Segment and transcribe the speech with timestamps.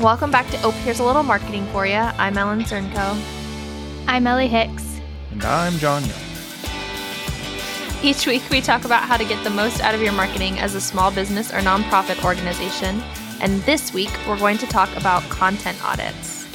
[0.00, 1.94] Welcome back to Oh, Here's a Little Marketing for You.
[1.94, 3.20] I'm Ellen Cernko.
[4.06, 5.00] I'm Elli Hicks.
[5.32, 6.18] And I'm John Young.
[8.00, 10.76] Each week, we talk about how to get the most out of your marketing as
[10.76, 13.02] a small business or nonprofit organization.
[13.40, 16.46] And this week, we're going to talk about content audits.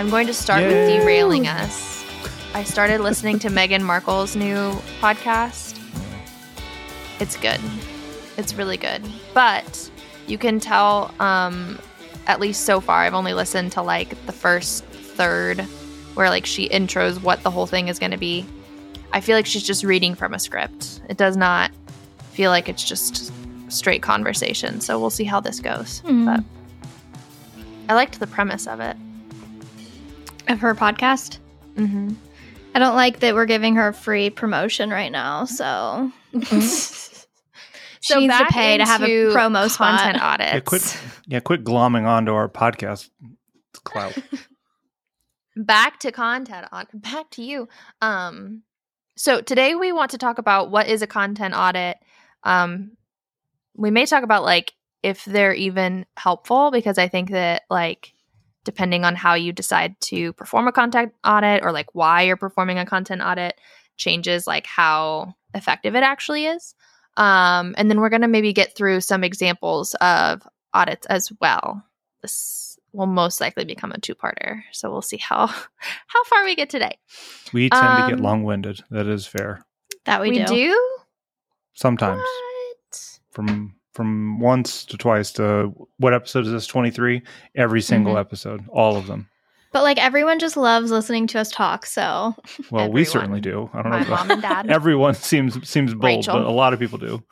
[0.00, 2.04] I'm going to start with derailing us.
[2.54, 5.80] I started listening to Meghan Markle's new podcast.
[7.20, 7.60] It's good.
[8.36, 9.02] It's really good.
[9.32, 9.90] But
[10.26, 11.78] you can tell, um,
[12.28, 15.60] at least so far, I've only listened to like the first third
[16.14, 18.46] where like she intros what the whole thing is going to be.
[19.12, 21.00] I feel like she's just reading from a script.
[21.08, 21.70] It does not
[22.32, 23.32] feel like it's just
[23.68, 24.80] straight conversation.
[24.80, 26.02] So we'll see how this goes.
[26.02, 26.26] Mhm.
[26.26, 26.44] But
[27.88, 28.96] I liked the premise of it.
[30.48, 31.38] Of her podcast.
[31.76, 32.12] Mm-hmm.
[32.74, 36.12] I don't like that we're giving her free promotion right now, so
[38.00, 39.98] she needs to pay to have a promo spot.
[39.98, 40.52] content audits.
[40.52, 40.98] Yeah, quit.
[41.26, 43.10] Yeah, quit glomming onto our podcast
[43.84, 44.16] clout.
[45.58, 47.68] back to content on back to you
[48.00, 48.62] um
[49.16, 51.98] so today we want to talk about what is a content audit
[52.44, 52.92] um
[53.74, 58.12] we may talk about like if they're even helpful because i think that like
[58.64, 62.78] depending on how you decide to perform a content audit or like why you're performing
[62.78, 63.60] a content audit
[63.96, 66.74] changes like how effective it actually is
[67.18, 71.82] um and then we're going to maybe get through some examples of audits as well
[72.22, 75.46] this will most likely become a two-parter so we'll see how
[76.06, 76.96] how far we get today
[77.52, 78.82] We tend to get Um, long-winded.
[78.90, 79.64] That is fair.
[80.06, 80.96] that we, do.
[81.74, 83.18] Sometimes What?
[83.32, 86.66] from from once to twice to what episode is this?
[86.66, 87.22] Twenty three.
[87.56, 88.20] Every single Mhm.
[88.20, 89.28] episode, all of them.
[89.72, 92.34] But like everyone just loves listening to us talk, so
[92.70, 93.68] Well, we certainly do.
[93.74, 94.08] I don't my know.
[94.08, 96.34] mom and dad Everyone seems seems bold, Rachel.
[96.34, 97.22] but a lot of people do.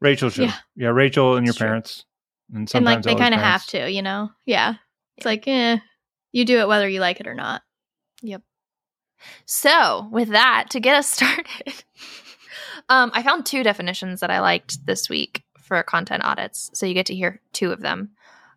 [0.00, 0.44] Rachel should.
[0.44, 0.54] Yeah.
[0.76, 2.04] Yeah, Rachel and your It's parents.
[2.50, 4.30] And and sometimes like they kind of have to, you know?
[4.46, 4.74] Yeah.
[5.16, 5.78] It's like, eh,
[6.32, 7.62] you do it whether you like it or not.
[8.22, 8.42] Yep.
[9.46, 11.84] So, with that, to get us started,
[12.88, 16.70] um, I found two definitions that I liked this week for content audits.
[16.74, 18.10] So, you get to hear two of them.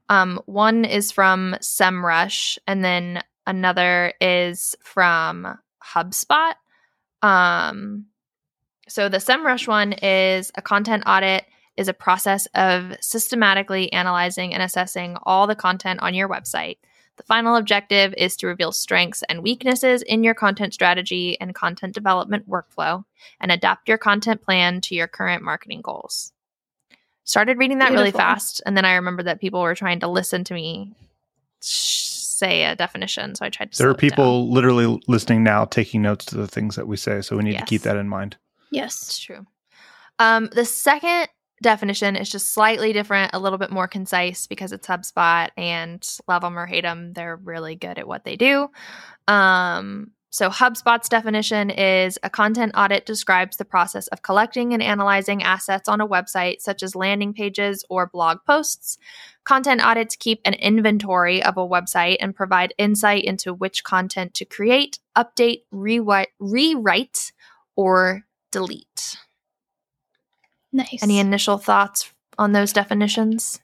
[0.09, 6.53] Um, one is from SEMrush, and then another is from HubSpot.
[7.21, 8.05] Um,
[8.87, 11.45] so, the SEMrush one is a content audit
[11.77, 16.77] is a process of systematically analyzing and assessing all the content on your website.
[17.17, 21.93] The final objective is to reveal strengths and weaknesses in your content strategy and content
[21.93, 23.05] development workflow
[23.39, 26.33] and adapt your content plan to your current marketing goals.
[27.25, 30.43] Started reading that really fast, and then I remembered that people were trying to listen
[30.45, 30.95] to me
[32.35, 33.77] say a definition, so I tried to.
[33.77, 34.09] There are it down.
[34.09, 37.21] people literally listening now, taking notes to the things that we say.
[37.21, 38.37] So we need to keep that in mind.
[38.71, 39.01] Yes.
[39.03, 39.45] It's true.
[40.19, 41.27] Um, the second
[41.61, 46.41] definition is just slightly different, a little bit more concise because it's HubSpot and love
[46.41, 48.69] them or hate them, they're really good at what they do.
[49.27, 55.41] Um, so HubSpot's definition is a content audit describes the process of collecting and analyzing
[55.41, 58.97] assets on a website, such as landing pages or blog posts.
[59.45, 64.43] Content audits keep an inventory of a website and provide insight into which content to
[64.43, 67.31] create, update, rewrite, rewrite
[67.77, 69.15] or delete.
[70.73, 71.01] Nice.
[71.01, 73.61] Any initial thoughts on those definitions?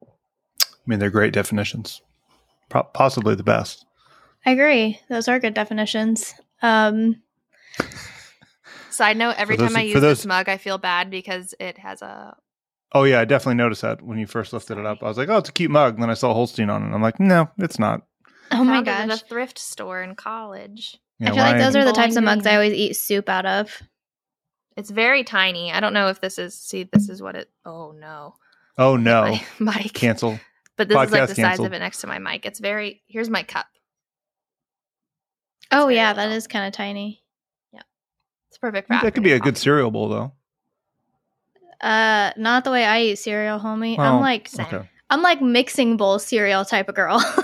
[0.00, 0.06] I
[0.86, 2.02] mean, they're great definitions.
[2.68, 3.84] Pro- possibly the best.
[4.46, 5.00] I agree.
[5.08, 6.34] Those are good definitions.
[6.62, 7.22] Um,
[8.90, 11.78] Side note, every those- time I use those- this mug, I feel bad because it
[11.78, 12.36] has a.
[12.92, 15.02] Oh yeah, I definitely noticed that when you first lifted it up.
[15.02, 16.94] I was like, "Oh, it's a cute mug." And then I saw Holstein on it.
[16.94, 18.02] I'm like, "No, it's not."
[18.52, 20.96] oh my found it in a thrift store in college.
[21.18, 23.46] Yeah, I feel like those are the types of mugs I always eat soup out
[23.46, 23.82] of.
[24.76, 25.72] It's very tiny.
[25.72, 26.54] I don't know if this is.
[26.54, 27.50] See, this is what it.
[27.64, 28.34] Oh no.
[28.78, 29.92] Oh no, My mic.
[29.92, 30.38] cancel.
[30.76, 31.66] But this is like Podcast the size canceled.
[31.68, 32.46] of it next to my mic.
[32.46, 33.02] It's very.
[33.08, 33.66] Here's my cup.
[35.74, 36.36] Oh yeah, that little.
[36.36, 37.22] is kind of tiny.
[37.72, 37.80] Yeah,
[38.48, 38.94] it's perfect for.
[39.02, 40.32] That could be a afternoon good cereal bowl, though.
[41.80, 43.98] Uh, not the way I eat cereal, homie.
[43.98, 44.88] Well, I'm like, Okay.
[45.10, 47.20] I'm like mixing bowl cereal type of girl.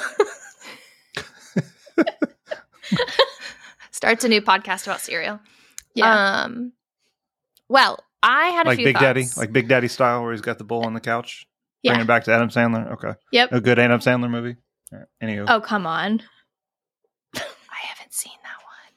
[3.90, 5.40] Starts a new podcast about cereal.
[5.94, 6.42] yeah.
[6.44, 6.72] Um.
[7.68, 10.58] Well, I had a Like few Big Daddy, like Big Daddy style, where he's got
[10.58, 11.46] the bowl on the couch.
[11.82, 11.92] Yeah.
[11.92, 12.92] Bringing it back to Adam Sandler.
[12.94, 13.52] Okay, yep.
[13.52, 14.56] a good Adam Sandler movie.
[14.92, 15.08] All right.
[15.22, 16.22] Anywho, Oh come on,
[17.36, 17.40] I
[17.82, 18.94] haven't seen that one.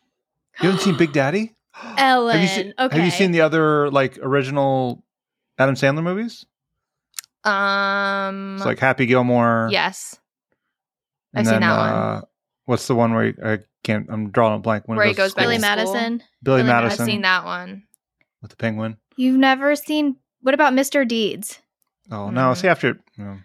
[0.63, 1.53] You haven't seen Big Daddy?
[1.97, 2.33] Ellen.
[2.33, 2.73] Have you seen?
[2.79, 2.95] okay.
[2.97, 5.03] Have you seen the other like original
[5.57, 6.45] Adam Sandler movies?
[7.43, 8.55] Um.
[8.57, 9.67] It's like Happy Gilmore.
[9.71, 10.17] yes,
[11.35, 11.89] I've seen that one.
[11.89, 12.21] uh,
[12.65, 14.07] What's the one where he, I can't?
[14.09, 14.87] I'm drawing a blank.
[14.87, 15.77] When Where he to goes back Billy to school.
[15.77, 15.93] school.
[15.93, 16.23] Madison?
[16.41, 17.83] Billy, Billy Madison I've seen that one.
[18.41, 18.97] with the penguin.
[19.17, 20.15] You've never seen?
[20.41, 21.05] What about Mr.
[21.07, 21.59] Deeds?
[22.11, 22.53] Oh no!
[22.53, 22.99] See after.
[23.17, 23.37] no.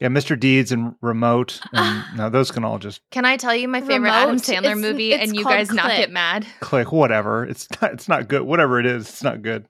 [0.00, 0.38] Yeah, Mr.
[0.38, 1.60] Deeds and Remote.
[1.72, 4.76] And now those can all just Can I tell you my favorite Adam Sandler it's-
[4.78, 6.46] movie it's and you called guys not get mad?
[6.60, 7.44] click whatever.
[7.44, 8.42] It's not it's not good.
[8.42, 9.66] Whatever it is, it's not good.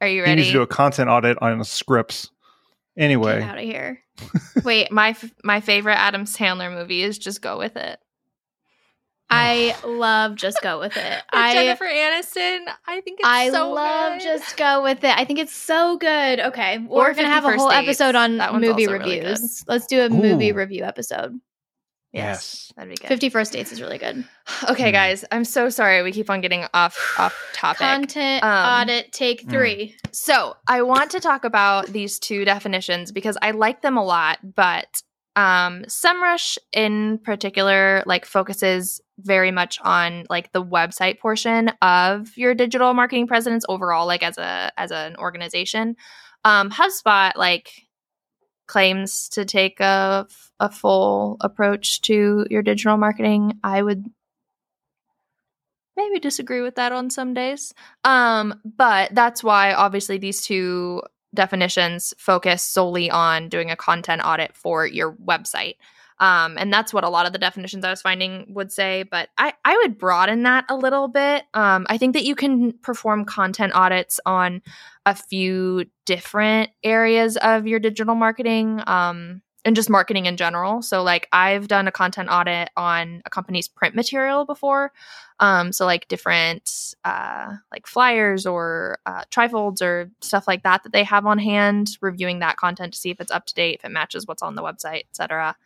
[0.00, 0.44] Are you He needs ready?
[0.46, 2.28] to do a content audit on the scripts.
[2.96, 4.00] Get Anyway, out of here.
[4.64, 7.98] Wait, my f- my favorite Adam Sandler movie is Just Go With It.
[9.30, 11.02] I love Just Go With It.
[11.02, 12.60] With I Jennifer Aniston.
[12.86, 14.24] I think it's I so love good.
[14.24, 15.16] Just Go With It.
[15.16, 16.40] I think it's so good.
[16.40, 16.76] Okay.
[16.88, 18.00] Or We're going to have a whole First Dates.
[18.00, 19.64] episode on movie also really reviews.
[19.66, 21.40] Let's do a movie review episode.
[22.12, 22.70] yes.
[22.76, 23.08] That'd be good.
[23.08, 24.24] Fifty First Dates is really good.
[24.68, 24.92] Okay, Mm.
[24.92, 27.78] guys, I'm so sorry we keep on getting off off topic.
[27.78, 29.50] Content Um, audit take Mm.
[29.50, 29.96] three.
[30.12, 34.38] So I want to talk about these two definitions because I like them a lot,
[34.54, 35.02] but
[35.36, 42.54] um SEMrush in particular like focuses very much on like the website portion of your
[42.54, 45.96] digital marketing presence overall, like as a as an organization.
[46.44, 47.70] Um HubSpot like
[48.66, 50.26] claims to take a
[50.60, 53.58] a full approach to your digital marketing.
[53.64, 54.06] I would
[55.96, 57.74] maybe disagree with that on some days.
[58.04, 61.02] Um, but that's why obviously these two
[61.34, 65.76] definitions focus solely on doing a content audit for your website.
[66.18, 69.02] Um, and that's what a lot of the definitions I was finding would say.
[69.02, 71.44] But I, I would broaden that a little bit.
[71.52, 74.62] Um, I think that you can perform content audits on
[75.04, 80.82] a few different areas of your digital marketing um, and just marketing in general.
[80.82, 84.92] So, like, I've done a content audit on a company's print material before.
[85.42, 90.92] Um, so like different uh, like flyers or uh, trifolds or stuff like that that
[90.92, 93.84] they have on hand, reviewing that content to see if it's up to date, if
[93.84, 95.56] it matches what's on the website, etc.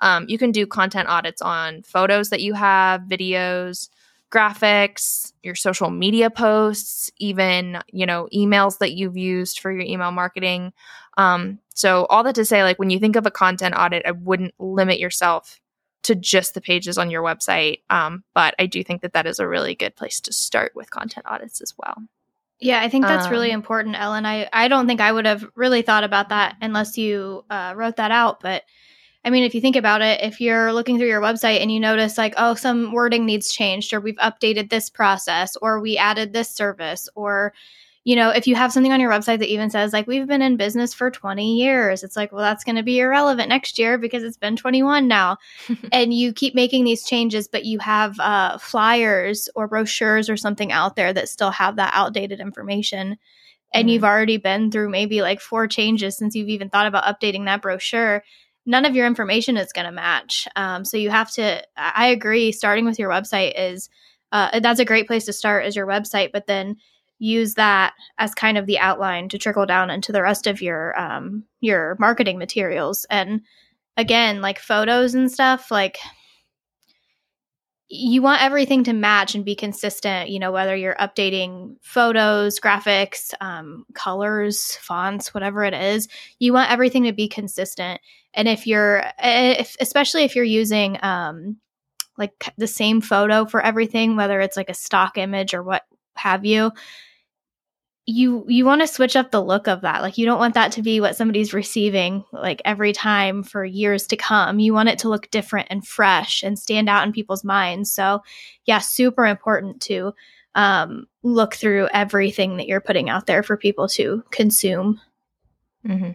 [0.00, 3.88] Um, you can do content audits on photos that you have, videos,
[4.30, 10.12] graphics, your social media posts, even you know emails that you've used for your email
[10.12, 10.72] marketing.
[11.16, 14.12] Um, so all that to say, like when you think of a content audit, I
[14.12, 15.60] wouldn't limit yourself
[16.02, 17.80] to just the pages on your website.
[17.90, 20.90] Um, but I do think that that is a really good place to start with
[20.90, 21.96] content audits as well.
[22.58, 24.26] Yeah, I think that's really Um, important, Ellen.
[24.26, 27.96] I, I don't think I would have really thought about that unless you uh, wrote
[27.96, 28.40] that out.
[28.40, 28.64] But
[29.24, 31.78] I mean, if you think about it, if you're looking through your website and you
[31.78, 36.32] notice, like, oh, some wording needs changed, or we've updated this process, or we added
[36.32, 37.52] this service, or,
[38.02, 40.40] you know, if you have something on your website that even says, like, we've been
[40.40, 43.98] in business for 20 years, it's like, well, that's going to be irrelevant next year
[43.98, 45.36] because it's been 21 now.
[45.92, 50.72] and you keep making these changes, but you have uh, flyers or brochures or something
[50.72, 53.18] out there that still have that outdated information.
[53.72, 57.44] And you've already been through maybe like four changes since you've even thought about updating
[57.44, 58.24] that brochure.
[58.70, 60.46] None of your information is going to match.
[60.54, 63.90] Um, so you have to, I agree, starting with your website is,
[64.30, 66.76] uh, that's a great place to start is your website, but then
[67.18, 70.96] use that as kind of the outline to trickle down into the rest of your
[70.96, 73.42] um, your marketing materials and
[73.96, 75.98] again like photos and stuff like
[77.92, 83.34] you want everything to match and be consistent you know whether you're updating photos graphics
[83.40, 86.08] um, colors fonts whatever it is
[86.38, 88.00] you want everything to be consistent.
[88.34, 91.58] And if you're if, especially if you're using um,
[92.16, 95.82] like the same photo for everything whether it's like a stock image or what
[96.14, 96.72] have you
[98.06, 100.72] you you want to switch up the look of that like you don't want that
[100.72, 104.98] to be what somebody's receiving like every time for years to come you want it
[104.98, 108.20] to look different and fresh and stand out in people's minds so
[108.64, 110.12] yeah super important to
[110.56, 115.00] um, look through everything that you're putting out there for people to consume
[115.86, 116.10] Mm-hmm.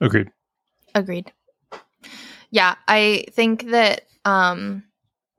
[0.00, 0.30] Agreed.
[0.94, 1.32] Agreed.
[2.50, 4.84] Yeah, I think that um,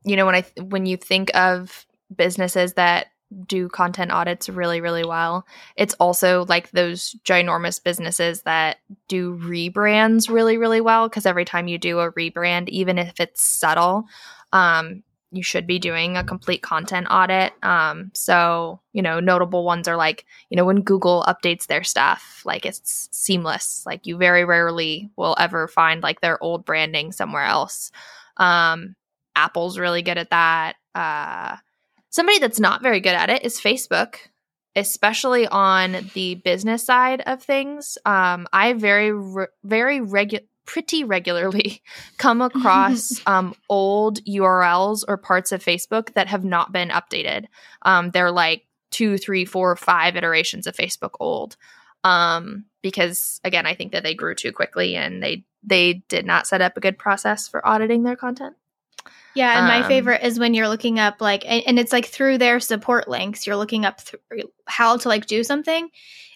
[0.03, 1.85] you know when I when you think of
[2.15, 3.07] businesses that
[3.47, 8.77] do content audits really really well, it's also like those ginormous businesses that
[9.07, 13.41] do rebrands really really well because every time you do a rebrand, even if it's
[13.41, 14.05] subtle,
[14.53, 15.03] um,
[15.35, 17.53] you should be doing a complete content audit.
[17.63, 22.41] Um, so, you know, notable ones are like, you know, when Google updates their stuff,
[22.45, 23.83] like it's seamless.
[23.85, 27.91] Like you very rarely will ever find like their old branding somewhere else.
[28.37, 28.95] Um,
[29.35, 30.77] Apple's really good at that.
[30.93, 31.57] Uh,
[32.15, 34.15] somebody that's not very good at it is Facebook,
[34.73, 37.97] especially on the business side of things.
[38.05, 41.83] Um, I very, re- very regular pretty regularly
[42.17, 47.45] come across um, old URLs or parts of Facebook that have not been updated.
[47.83, 51.57] Um, they're like two, three, four, five iterations of Facebook old.
[52.05, 56.47] Um, because again, I think that they grew too quickly and they they did not
[56.47, 58.55] set up a good process for auditing their content.
[59.33, 62.05] Yeah, and my Um, favorite is when you're looking up like, and, and it's like
[62.05, 65.89] through their support links, you're looking up th- how to like do something,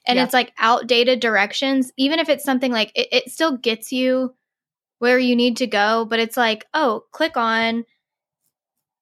[0.06, 0.24] and Yeah.
[0.26, 1.92] it's like outdated directions.
[1.98, 4.36] Even if it's something like it, it still gets you
[5.00, 7.86] where you need to go, but it's like, oh, click on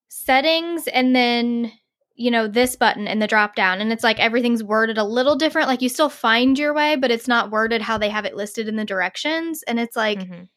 [0.10, 1.72] settings, and then
[2.16, 5.36] you know this button in the drop down, and it's like everything's worded a little
[5.36, 5.68] different.
[5.68, 8.68] Like you still find your way, but it's not worded how they have it listed
[8.68, 10.48] in the directions, and it's like Mhm.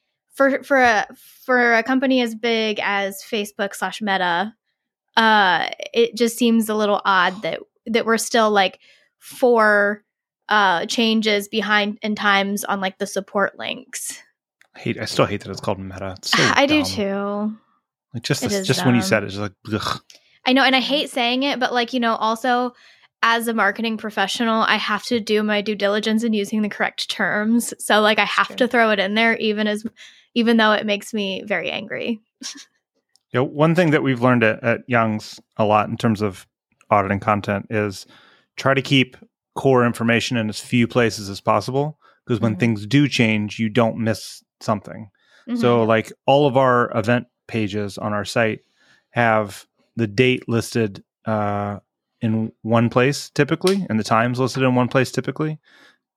[0.41, 1.07] For for a
[1.45, 4.55] for a company as big as Facebook slash Meta,
[5.15, 8.79] uh, it just seems a little odd that that we're still like
[9.19, 10.03] four
[10.49, 14.19] uh changes behind in times on like the support links.
[14.75, 14.99] I hate.
[14.99, 16.15] I still hate that it's called Meta.
[16.17, 17.55] It's so I do too.
[18.15, 20.01] Like just this, is just when you said it, it's like ugh.
[20.47, 22.73] I know, and I hate saying it, but like you know, also
[23.23, 27.11] as a marketing professional, I have to do my due diligence in using the correct
[27.11, 27.75] terms.
[27.79, 28.57] So like I have True.
[28.57, 29.85] to throw it in there, even as
[30.35, 32.21] even though it makes me very angry.
[33.33, 36.47] You know, one thing that we've learned at, at Young's a lot in terms of
[36.91, 38.07] auditing content is
[38.57, 39.17] try to keep
[39.55, 42.61] core information in as few places as possible because when Mhm.
[42.61, 45.11] things do change, you don't miss something.
[45.49, 45.61] Mm-hmm.
[45.61, 48.61] So, like all of our event pages on our site
[49.11, 51.79] have the date listed uh,
[52.21, 55.59] in one place typically, and the times listed in one place typically.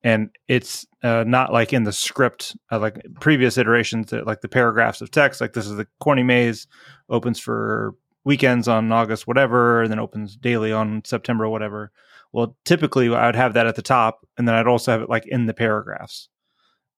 [0.03, 4.49] And it's uh, not like in the script, uh, like previous iterations, that like the
[4.49, 6.67] paragraphs of text, like this is the Corny Maze
[7.09, 7.95] opens for
[8.25, 11.91] weekends on August, whatever, and then opens daily on September, whatever.
[12.33, 15.09] Well, typically I would have that at the top, and then I'd also have it
[15.09, 16.29] like in the paragraphs.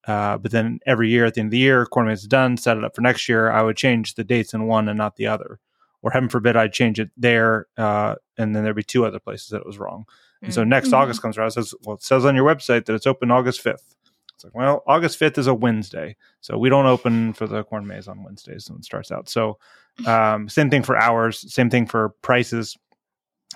[0.07, 2.57] Uh, but then every year at the end of the year, Corny Maze is done,
[2.57, 3.51] set it up for next year.
[3.51, 5.59] I would change the dates in one and not the other,
[6.01, 9.49] or heaven forbid, I'd change it there, uh, and then there'd be two other places
[9.49, 10.05] that it was wrong.
[10.45, 10.93] And so next Mhm.
[10.93, 13.61] August comes around, it says, well, it says on your website that it's open August
[13.61, 13.95] fifth.
[14.33, 17.87] It's like, well, August fifth is a Wednesday, so we don't open for the corn
[17.87, 19.29] maze on Wednesdays when it starts out.
[19.29, 19.57] So,
[20.07, 22.77] um, same thing for hours, same thing for prices.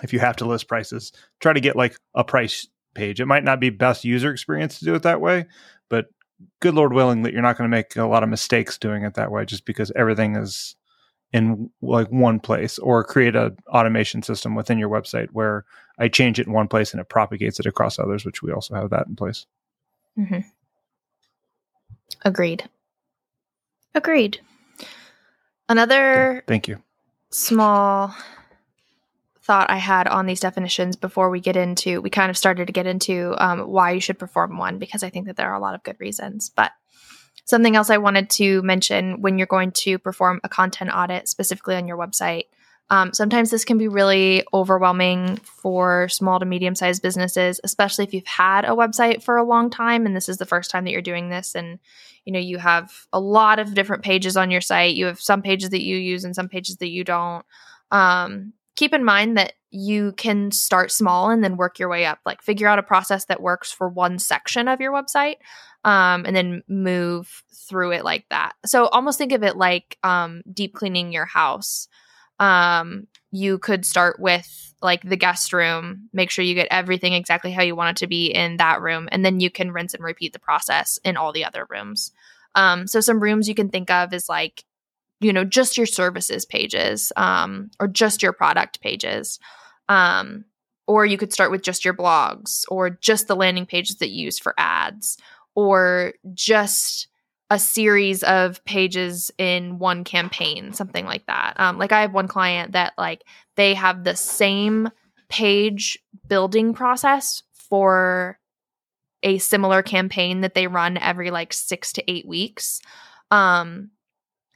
[0.02, 3.20] If you have to list prices, try to get like a price page.
[3.20, 5.46] It might not be best user experience to do it that way,
[5.90, 6.06] but
[6.60, 9.14] good Lord willing that you're not going to make a lot of mistakes doing it
[9.14, 10.74] that way, just because everything is
[11.32, 15.64] in like one place, or create an automation system within your website where
[15.98, 18.74] I change it in one place and it propagates it across others, which we also
[18.74, 19.46] have that in place.
[20.18, 20.44] Mhm.
[22.24, 22.68] Agreed.
[23.94, 24.40] Agreed.
[25.68, 26.82] Another Thank you.
[27.30, 28.14] small
[29.42, 32.72] thought I had on these definitions before we get into, we kind of started to
[32.72, 35.60] get into um, why you should perform one because I think that there are a
[35.60, 36.50] lot of good reasons.
[36.50, 36.72] But
[37.44, 41.76] something else I wanted to mention when you're going to perform a content audit specifically
[41.76, 42.44] on your website.
[42.90, 48.12] Um, sometimes this can be really overwhelming for small to medium sized businesses, especially if
[48.12, 50.90] you've had a website for a long time and this is the first time that
[50.90, 51.54] you're doing this.
[51.54, 51.78] And
[52.24, 54.96] you know, you have a lot of different pages on your site.
[54.96, 57.44] You have some pages that you use and some pages that you don't.
[57.92, 62.18] Um, keep in mind that you can start small and then work your way up.
[62.26, 65.36] Like figure out a process that works for one section of your website,
[65.84, 68.52] um, and then move through it like that.
[68.66, 71.88] So almost think of it like um, deep cleaning your house.
[72.38, 77.52] Um, you could start with like the guest room, make sure you get everything exactly
[77.52, 80.02] how you want it to be in that room, and then you can rinse and
[80.02, 82.12] repeat the process in all the other rooms.
[82.54, 84.64] Um, so some rooms you can think of is like,
[85.20, 89.38] you know, just your services pages, um, or just your product pages.
[89.88, 90.46] Um,
[90.86, 94.24] or you could start with just your blogs or just the landing pages that you
[94.24, 95.18] use for ads
[95.54, 97.08] or just
[97.50, 101.54] a series of pages in one campaign, something like that.
[101.58, 103.24] Um, like I have one client that like
[103.56, 104.88] they have the same
[105.28, 108.38] page building process for
[109.22, 112.80] a similar campaign that they run every like six to eight weeks.
[113.30, 113.90] Um,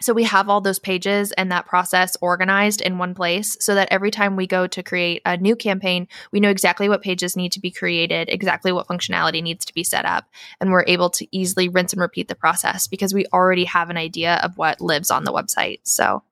[0.01, 3.89] so we have all those pages and that process organized in one place so that
[3.91, 7.53] every time we go to create a new campaign, we know exactly what pages need
[7.53, 10.29] to be created, exactly what functionality needs to be set up,
[10.61, 13.97] and we're able to easily rinse and repeat the process because we already have an
[13.97, 15.81] idea of what lives on the website.
[15.85, 16.23] So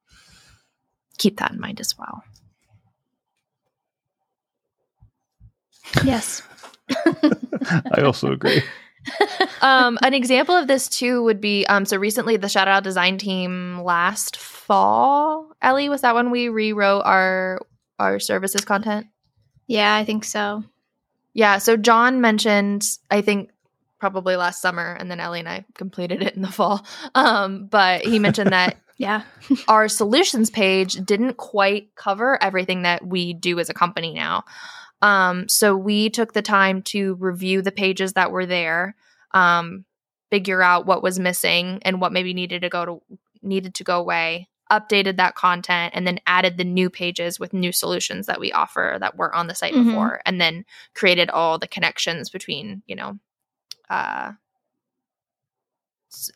[1.18, 2.24] keep that in mind as well.
[6.04, 6.42] Yes.
[7.94, 8.62] I also agree.
[9.62, 13.16] Um, an example of this too would be um, so recently the shout out design
[13.16, 15.52] team last fall.
[15.62, 17.60] Elli, was that when we rewrote our
[17.98, 19.06] our services content?
[19.66, 20.64] Yeah, I think so.
[21.34, 21.58] Yeah.
[21.58, 23.50] So John mentioned, I think
[23.98, 26.84] probably last summer, and then Elli and I completed it in the fall.
[27.14, 29.22] Um, but he mentioned that Yeah.
[29.68, 34.44] our solutions page didn't quite cover everything that we do as a company now.
[35.00, 38.94] Um, so we took the time to review the pages that were there,
[39.34, 39.84] um,
[40.30, 43.02] figure out what was missing and what maybe needed to go to
[43.42, 47.72] needed to go away, updated that content and then added the new pages with new
[47.72, 49.84] solutions that we offer that were on the site Mhm.
[49.86, 53.18] before and then created all the connections between you know
[53.90, 54.32] uh,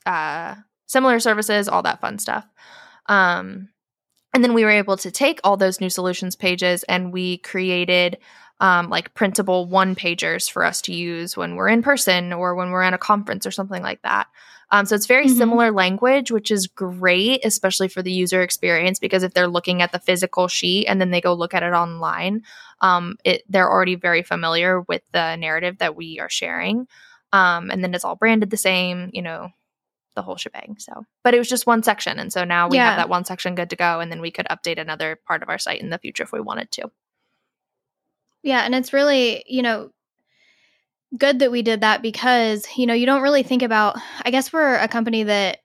[0.04, 0.54] uh,
[0.86, 2.46] similar services all that fun stuff
[3.06, 3.68] um,
[4.34, 8.18] and then we were able to take all those new solutions pages and we created
[8.60, 12.70] um, like printable one pagers for us to use when we're in person or when
[12.70, 14.28] we're at a conference or something like that.
[14.70, 15.36] Um, so it's very Mhm.
[15.36, 19.92] similar language, which is great, especially for the user experience, because if they're looking at
[19.92, 22.42] the physical sheet and then they go look at it online,
[22.80, 26.88] um, it they're already very familiar with the narrative that we are sharing.
[27.32, 29.50] Um, and then it's all branded the same, you know,
[30.14, 30.76] the whole shebang.
[30.78, 32.86] So, but it was just one section, and so now we Yeah.
[32.88, 35.48] have that one section good to go, and then we could update another part of
[35.50, 36.90] our site in the future if we wanted to.
[38.46, 39.90] Yeah, and it's really, you know,
[41.16, 44.52] good that we did that because, you know, you don't really think about I guess
[44.52, 45.58] we're a company that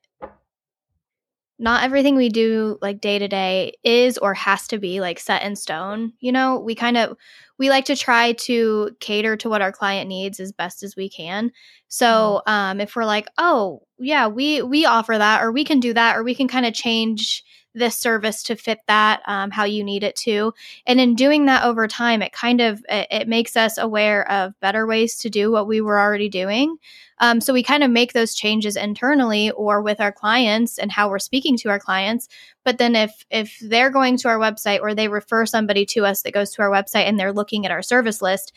[1.59, 5.43] not everything we do like day to day is or has to be like set
[5.43, 6.13] in stone.
[6.19, 7.15] You know, we kind of
[7.59, 11.07] we like to try to cater to what our client needs as best as we
[11.07, 11.51] can.
[11.87, 15.93] So, um if we're like, "Oh, yeah, we we offer that or we can do
[15.93, 19.83] that or we can kind of change this service to fit that um, how you
[19.83, 20.53] need it to.
[20.85, 24.59] And in doing that over time it kind of it, it makes us aware of
[24.59, 26.77] better ways to do what we were already doing.
[27.19, 31.09] Um, so we kind of make those changes internally or with our clients and how
[31.09, 32.27] we're speaking to our clients.
[32.63, 36.23] But then if if they're going to our website or they refer somebody to us
[36.23, 38.53] that goes to our website and they're looking at our service list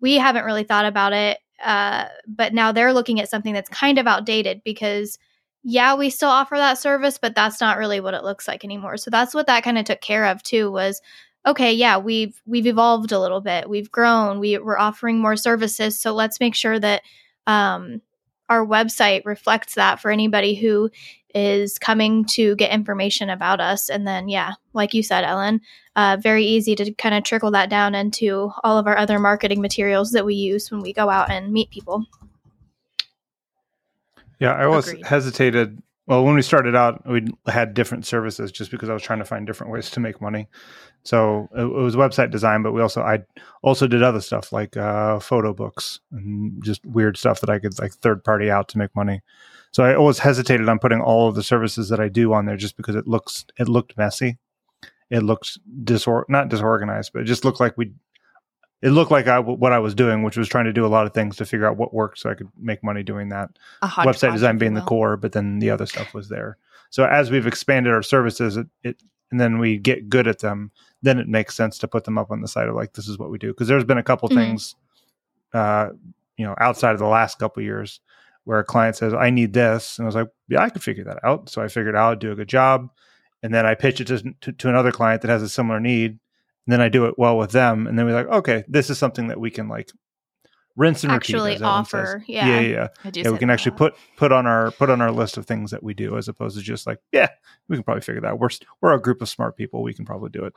[0.00, 3.98] we haven't really thought about it uh, but now they're looking at something that's kind
[3.98, 5.18] of outdated because
[5.62, 8.96] yeah, we still offer that service, but that's not really what it looks like anymore.
[8.96, 11.00] So that's what that kind of took care of too was
[11.46, 13.68] okay, yeah, we've we've evolved a little bit.
[13.68, 14.38] We've grown.
[14.40, 17.02] We we're offering more services, so let's make sure that
[17.46, 18.02] um
[18.48, 20.90] our website reflects that for anybody who
[21.34, 23.90] is coming to get information about us.
[23.90, 25.60] And then, yeah, like you said, Ellen,
[25.94, 29.60] uh, very easy to kind of trickle that down into all of our other marketing
[29.60, 32.06] materials that we use when we go out and meet people.
[34.38, 35.06] Yeah, I always Agreed.
[35.06, 35.82] hesitated.
[36.06, 39.26] Well, when we started out, we had different services just because I was trying to
[39.26, 40.48] find different ways to make money.
[41.04, 43.24] So it, it was website design, but we also I
[43.62, 47.78] also did other stuff like uh, photo books and just weird stuff that I could
[47.78, 49.20] like third party out to make money.
[49.70, 52.56] So I always hesitated on putting all of the services that I do on there
[52.56, 54.38] just because it looks it looked messy.
[55.10, 57.92] It looked disor not disorganized, but it just looked like we.
[58.80, 61.06] It looked like I what I was doing, which was trying to do a lot
[61.06, 63.50] of things to figure out what worked, so I could make money doing that
[64.06, 66.56] website design being the core, but then the other stuff was there.
[66.90, 70.70] So as we've expanded our services, it, it and then we get good at them,
[71.02, 73.18] then it makes sense to put them up on the site of like this is
[73.18, 73.48] what we do.
[73.48, 74.34] Because there's been a couple Mhm.
[74.34, 74.74] things,
[75.52, 75.90] uh,
[76.36, 78.00] you know, outside of the last couple years
[78.44, 81.04] where a client says, "I need this," and I was like, "Yeah, I could figure
[81.04, 82.88] that out." So I figured out, I'd do a good job,
[83.42, 86.20] and then I pitch it to, to to another client that has a similar need,
[86.68, 88.98] and then I do it well with them, and then we're like, "Okay, this is
[88.98, 89.90] something that we can like."
[90.76, 91.34] Rinse and repeat.
[91.34, 92.60] Actually as offer, yeah, yeah.
[92.60, 93.78] yeah, yeah I do yeah, we can actually lot.
[93.78, 96.56] put put on our put on our list of things that we do as opposed
[96.56, 97.30] to just like yeah
[97.68, 98.38] we can probably figure that out.
[98.38, 98.50] we're
[98.80, 100.52] we're a group of smart people we can probably do it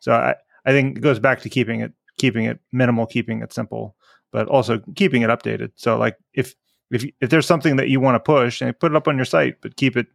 [0.00, 0.34] so i
[0.66, 3.96] i think it goes back to keeping it keeping it minimal keeping it simple
[4.32, 6.54] but also keeping it updated so like if
[6.90, 9.24] if if there's something that you want to push and put it up on your
[9.24, 10.08] site but keep it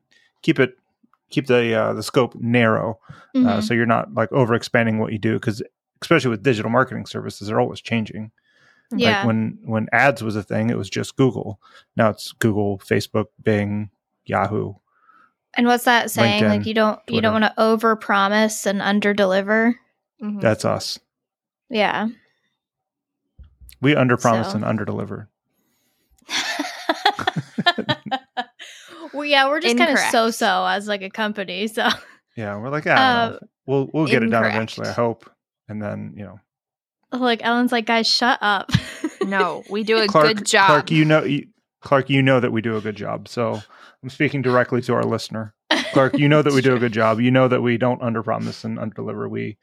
[0.43, 0.77] keep it
[1.29, 2.99] keep the uh, the scope narrow
[3.35, 3.63] uh, Mhm.
[3.63, 5.61] so you're not like over expanding what you do because
[6.01, 8.31] especially with digital marketing services they're always changing
[8.91, 9.17] yeah.
[9.19, 11.59] like when when ads was a thing, it was just Google.
[11.95, 13.91] Now it's Google, Facebook, Bing,
[14.25, 14.73] Yahoo.
[15.53, 16.43] And what's that saying?
[16.45, 19.75] like you don't you don't want to over promise and under deliver.
[20.23, 20.41] Mhm.
[20.41, 20.97] That's us.
[21.69, 22.07] Yeah.
[23.79, 25.29] We under promise So- and under deliver.
[29.13, 31.67] well, yeah, we're just kind of so so as like a company.
[31.67, 31.87] So
[32.35, 34.87] Yeah, we're like, yeah, Uh, we'll we'll get it done eventually.
[34.87, 35.29] I hope.
[35.67, 36.39] And then you know,
[37.11, 38.71] like Ellen's like, guys, shut up.
[39.25, 40.67] no, we do a Clark, good job.
[40.67, 41.47] Clark, you know, you,
[41.81, 43.27] Clark, you know that we do a good job.
[43.27, 43.61] So
[44.03, 45.53] I'm speaking directly to our listener.
[45.93, 47.19] Clark, you know that we do a good job.
[47.19, 49.27] You know that we don't under promise and under deliver.
[49.27, 49.57] We,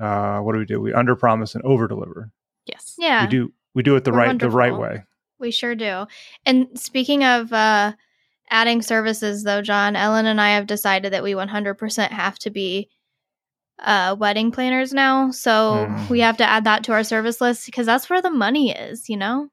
[0.00, 0.80] uh, what do we do?
[0.80, 2.30] We under promise and over deliver.
[2.66, 2.94] yes.
[2.98, 5.04] yeah, We do we do it the We're right the right way.
[5.38, 6.06] we sure do.
[6.44, 7.92] And speaking of uh,
[8.50, 12.88] adding services, though, John, Ellen and I have decided that we 100% have to be
[13.78, 15.30] uh, wedding planners now.
[15.30, 16.08] So Mm.
[16.10, 19.08] we have to add that to our service list because that's where the money is.
[19.08, 19.48] You know.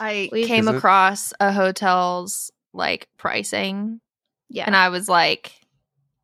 [0.00, 4.00] I We- came Is it- across a hotel's like pricing,
[4.50, 4.64] Yeah.
[4.66, 5.52] and I was like,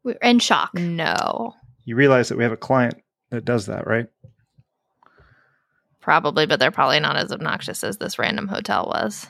[0.05, 0.75] We're in shock.
[0.75, 2.95] no, You realize that we have a client
[3.31, 4.09] that does that, right?
[6.01, 9.27] probably, but they're probably not as obnoxious as this random hotel was.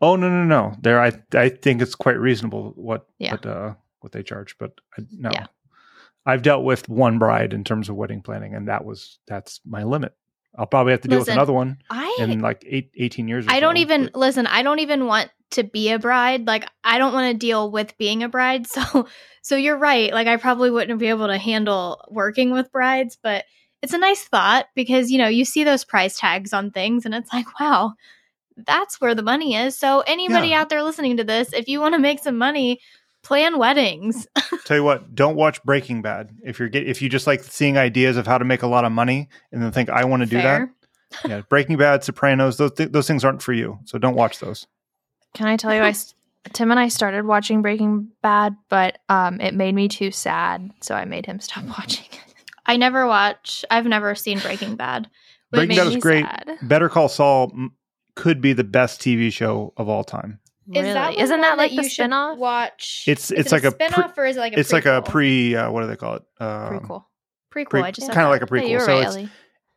[0.00, 0.74] Oh no no no!
[0.80, 3.32] There, I I think it's quite reasonable what Yeah.
[3.32, 5.46] what uh what they charge, but I, no, Yeah.
[6.26, 9.82] I've dealt with one bride in terms of wedding planning, and that was that's my
[9.84, 10.14] limit.
[10.56, 13.46] I'll probably have to deal with another one I in like eight, 18 years.
[13.46, 14.46] Or I don't even but- listen.
[14.48, 16.46] I don't even want to be a bride.
[16.46, 18.66] Like I don't want to deal with being a bride.
[18.70, 19.06] So
[19.42, 20.12] so you're right.
[20.12, 23.44] Like I probably wouldn't be able to handle working with brides, but
[23.82, 27.14] it's a nice thought because you know you see those price tags on things and
[27.14, 27.94] it's like wow,
[28.66, 29.78] that's where the money is.
[29.78, 30.60] So anybody Yeah.
[30.60, 32.80] out there listening to this, if you want to make some money,
[33.22, 34.26] plan weddings.
[34.64, 37.76] Tell you what, don't watch Breaking Bad if you're get, if you just like seeing
[37.76, 40.26] ideas of how to make a lot of money and then think I want to
[40.26, 40.66] do Fair.
[40.66, 40.68] that.
[41.28, 43.80] Yeah, Breaking Bad, Sopranos, those th- those things aren't for you.
[43.84, 44.68] So don't watch those.
[45.34, 45.92] can I tell you, I
[46.52, 50.94] Tim and I started watching Breaking Bad, but um, it made me too sad, so
[50.94, 52.06] I made him stop watching.
[52.64, 53.64] I never watch.
[53.72, 55.06] I've never seen Breaking Bad.
[55.52, 56.24] It Breaking Bad is great.
[56.24, 56.58] sad.
[56.62, 57.72] Better Call Saul m-
[58.14, 60.40] could be the best TV show of all time.
[60.66, 60.94] Really?
[60.94, 62.36] one Isn't that like the you should spinoff?
[62.38, 63.04] Watch.
[63.08, 64.86] It's Is it's it like a, pre- spinoff or is it like a it's like
[64.86, 65.04] a prequel?
[65.08, 66.22] pre uh, what do they call it?
[66.38, 66.48] Um,
[66.80, 67.04] Prequel.
[67.52, 67.70] prequel.
[67.70, 68.70] pre- I just kinda like a Yeah, prequel.
[68.70, 69.28] you're so right, it's Elli.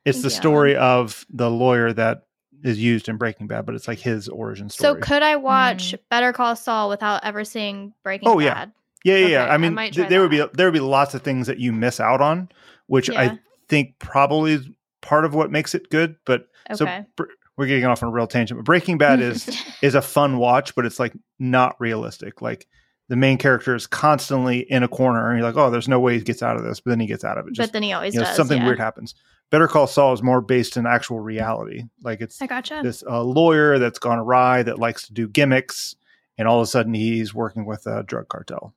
[0.06, 0.36] it's the Yeah.
[0.36, 2.24] story of the lawyer that
[2.64, 4.94] is used in Breaking Bad, but it's like his origin story.
[4.96, 6.00] So could I watch Mm.
[6.10, 8.54] Better Call Saul without ever seeing Breaking Oh, yeah.
[8.54, 8.72] Bad?
[9.04, 9.42] yeah, yeah, yeah.
[9.44, 11.48] Okay, I I mean, might th- there would be there would be lots of things
[11.48, 12.50] that you miss out on,
[12.86, 13.20] which Yeah.
[13.22, 14.68] I think probably is
[15.02, 16.16] part of what makes it good.
[16.26, 17.06] But so Okay.
[17.18, 17.24] br-
[17.58, 18.60] we're getting off on a real tangent.
[18.60, 22.42] But Breaking Bad is is a fun watch, but it's like not realistic.
[22.42, 22.68] Like
[23.10, 26.18] the main character is constantly in a corner, and you're like, oh, there's no way
[26.18, 27.54] he gets out of this, but then he gets out of it.
[27.58, 28.36] but then he always you know, does.
[28.36, 28.66] something yeah.
[28.66, 29.16] weird happens.
[29.50, 31.84] Better Call Saul is more based in actual reality.
[32.02, 32.82] Like it's I gotcha.
[32.84, 35.96] this uh, lawyer that's gone awry that likes to do gimmicks,
[36.38, 38.74] and all of a sudden he's working with a drug cartel.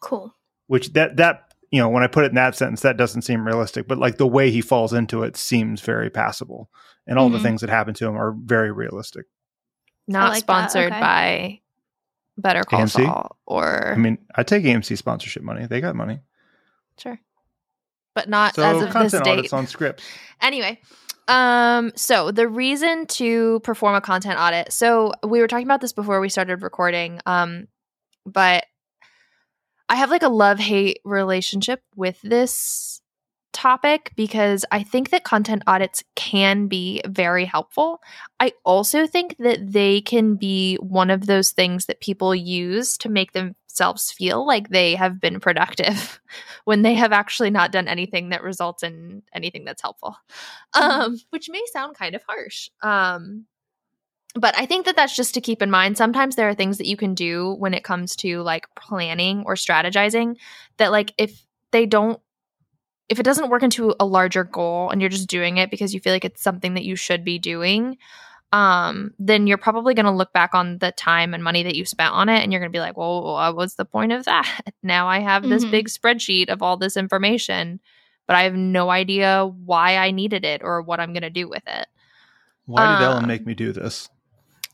[0.00, 0.34] Cool.
[0.68, 3.46] Which that that you know when I put it in that sentence, that doesn't seem
[3.46, 3.86] realistic.
[3.88, 6.70] But like the way he falls into it seems very passable,
[7.06, 7.42] and all the Mhm.
[7.42, 9.26] things that happen to him are very realistic.
[10.06, 11.00] Not like sponsored okay.
[11.00, 11.60] by
[12.38, 13.04] Better Call AMC?
[13.04, 16.20] Saul or I mean, I take AMC sponsorship money; they got money.
[16.98, 17.20] sure,
[18.14, 19.30] but not So as of this content date.
[19.30, 20.04] audits on scripts.
[20.40, 20.80] Anyway,
[21.26, 24.72] um, so the reason to perform a content audit.
[24.72, 27.20] So we were talking about this before we started recording.
[27.26, 27.66] Um,
[28.24, 28.64] but
[29.88, 33.00] I have like a love hate relationship with this
[33.52, 38.00] topic because I think that content audits can be very helpful.
[38.38, 43.08] I also think that they can be one of those things that people use to
[43.08, 46.20] make themselves feel like they have been productive
[46.64, 50.16] when they have actually not done anything that results in anything that's helpful.
[50.74, 52.68] Um, which may sound kind of harsh.
[52.82, 53.46] Um,
[54.34, 55.96] but I think that that's just to keep in mind.
[55.96, 59.54] Sometimes there are things that you can do when it comes to like planning or
[59.54, 60.36] strategizing
[60.76, 62.20] that like if they don't
[63.08, 66.00] if it doesn't work into a larger goal and you're just doing it because you
[66.00, 67.96] feel like it's something that you should be doing,
[68.52, 71.86] um, then you're probably going to look back on the time and money that you
[71.86, 74.24] spent on it and you're going to be like, well, what was the point of
[74.26, 74.62] that?
[74.82, 75.70] Now I have this Mhm.
[75.70, 77.80] big spreadsheet of all this information,
[78.26, 81.48] but I have no idea why I needed it or what I'm going to do
[81.48, 81.86] with it.
[82.66, 84.10] Why did Ellen Um, make me do this?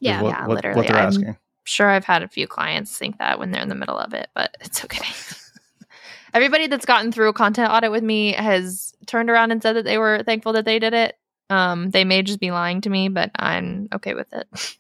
[0.01, 0.23] Yeah.
[0.23, 0.77] what, yeah, what, literally.
[0.77, 1.37] What they're I'm- asking.
[1.67, 4.29] Sure, I've had a few clients think that when they're in the middle of it,
[4.35, 5.03] but it's okay.
[6.35, 9.85] Everybody that's gotten through a content audit with me has turned around and said that
[9.87, 11.17] they were thankful that they did it.
[11.49, 14.47] Um, they may just be lying to me, but I'm okay with it.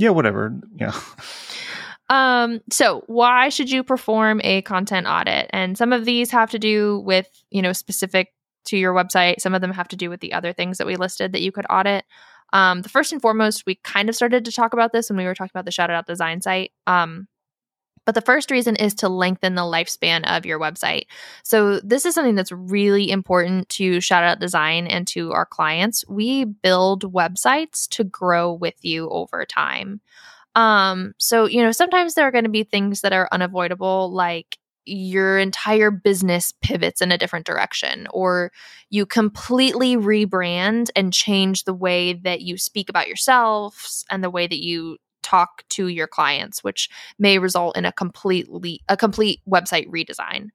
[0.00, 0.54] Yeah, whatever.
[0.76, 0.92] Yeah.
[2.10, 5.50] Um, so why should you perform a content audit?
[5.50, 8.32] And some of these have to do with, you know, specific
[8.66, 9.40] to your website.
[9.40, 11.52] Some of them have to do with the other things that we listed that you
[11.52, 12.04] could audit.
[12.52, 15.24] Um, the first and foremost, we kind of started to talk about this when we
[15.24, 16.72] were talking about the Shout Out design site.
[16.86, 17.28] Um,
[18.08, 21.08] but the first reason is to lengthen the lifespan of your website.
[21.44, 26.06] So this is something that's really important to Shout Out Design and to our clients.
[26.08, 30.00] We build websites to grow with you over time.
[30.54, 34.56] Um, so you know, sometimes there are going to be things that are unavoidable, like
[34.88, 38.50] your entire business pivots in a different direction, or
[38.90, 44.46] you completely rebrand and change the way that you speak about yourselves and the way
[44.46, 49.86] that you talk to your clients, which may result in a completely a complete website
[49.88, 50.48] redesign.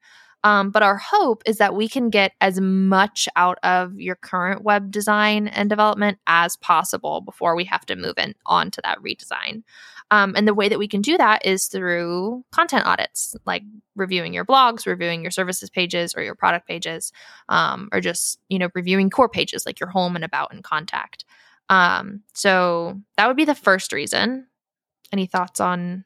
[0.43, 4.62] Um, but our hope is that we can get as much out of your current
[4.62, 9.00] web design and development as possible before we have to move in on to that
[9.00, 9.63] redesign.
[10.11, 13.63] Um, and the way that we can do that is through content audits, like
[13.95, 17.11] reviewing your blogs, reviewing your services pages or your product pages,
[17.49, 21.25] um, or just you know reviewing core pages like your home and about and contact.
[21.69, 24.47] Um, so that would be the first reason.
[25.11, 26.05] Any thoughts on?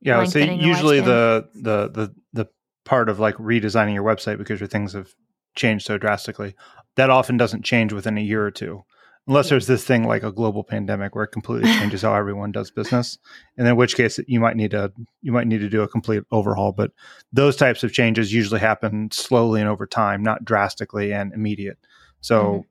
[0.00, 2.48] Yeah, I would say usually the the the the
[2.84, 5.14] part of like redesigning your website because your things have
[5.54, 6.54] changed so drastically
[6.98, 8.84] that often doesn't change within a year or two.
[9.28, 12.70] Unless there's this thing like a global pandemic where it completely changes how everyone does
[12.70, 13.18] business,
[13.56, 16.24] and in which case you might need to you might need to do a complete
[16.32, 16.72] overhaul.
[16.72, 16.90] But
[17.32, 21.78] those types of changes usually happen slowly and over time, not drastically and immediate.
[22.20, 22.66] So,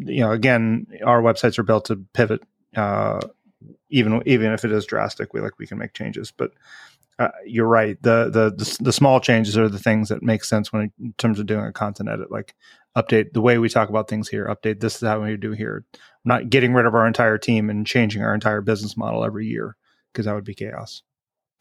[0.00, 0.08] mm-hmm.
[0.10, 2.42] you know, again, our websites are built to pivot.
[2.76, 3.20] Uh,
[3.88, 6.30] even even if it is drastic, we like we can make changes.
[6.30, 6.52] But
[7.18, 8.00] uh, you're right.
[8.02, 11.38] The, the, the the small changes are the things that make sense when in terms
[11.38, 12.30] of doing a content audit.
[12.30, 12.54] Like
[12.96, 14.46] update the way we talk about things here.
[14.46, 15.84] Update this is how we do here.
[16.24, 19.76] not getting rid of our entire team and changing our entire business model every year
[20.12, 21.02] because that would be chaos.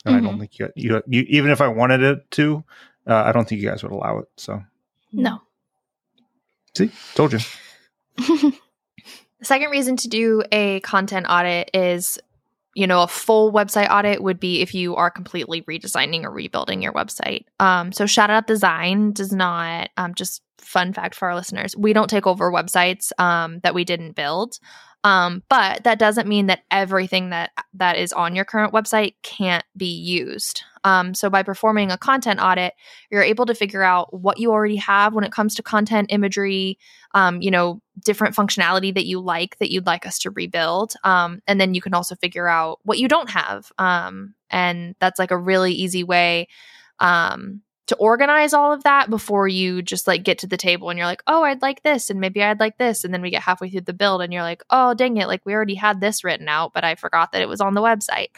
[0.05, 0.17] And mm-hmm.
[0.17, 0.39] I don't mm-hmm.
[0.41, 2.63] think you, you, you even if I wanted it to,
[3.07, 4.27] uh, I don't think you guys would allow it.
[4.37, 4.63] So
[5.11, 5.41] no.
[6.75, 7.39] See, told you.
[8.17, 8.53] the
[9.43, 12.19] second reason to do a content audit is
[12.75, 16.81] you know, a full website audit would be if you are completely redesigning or rebuilding
[16.81, 17.45] your website.
[17.59, 21.93] Um, so Shout Out Design does not, um, just fun fact for our listeners, we
[21.93, 24.57] don't take over websites um, that we didn't build.
[25.03, 29.65] Um, but that doesn't mean that everything that that is on your current website can't
[29.75, 30.63] be used.
[30.83, 32.73] Um, so by performing a content audit,
[33.09, 36.77] you're able to figure out what you already have when it comes to content imagery,
[37.13, 41.41] um, you know, different functionality that you like that you'd like us to rebuild, um,
[41.47, 45.31] and then you can also figure out what you don't have, um, and that's like
[45.31, 46.47] a really easy way
[46.99, 50.97] um, to organize all of that before you just like get to the table and
[50.97, 53.03] you're like, oh, I'd like this, and maybe I'd like this.
[53.03, 55.45] And then we get halfway through the build and you're like, oh, dang it, like
[55.45, 58.29] we already had this written out, but I forgot that it was on the website.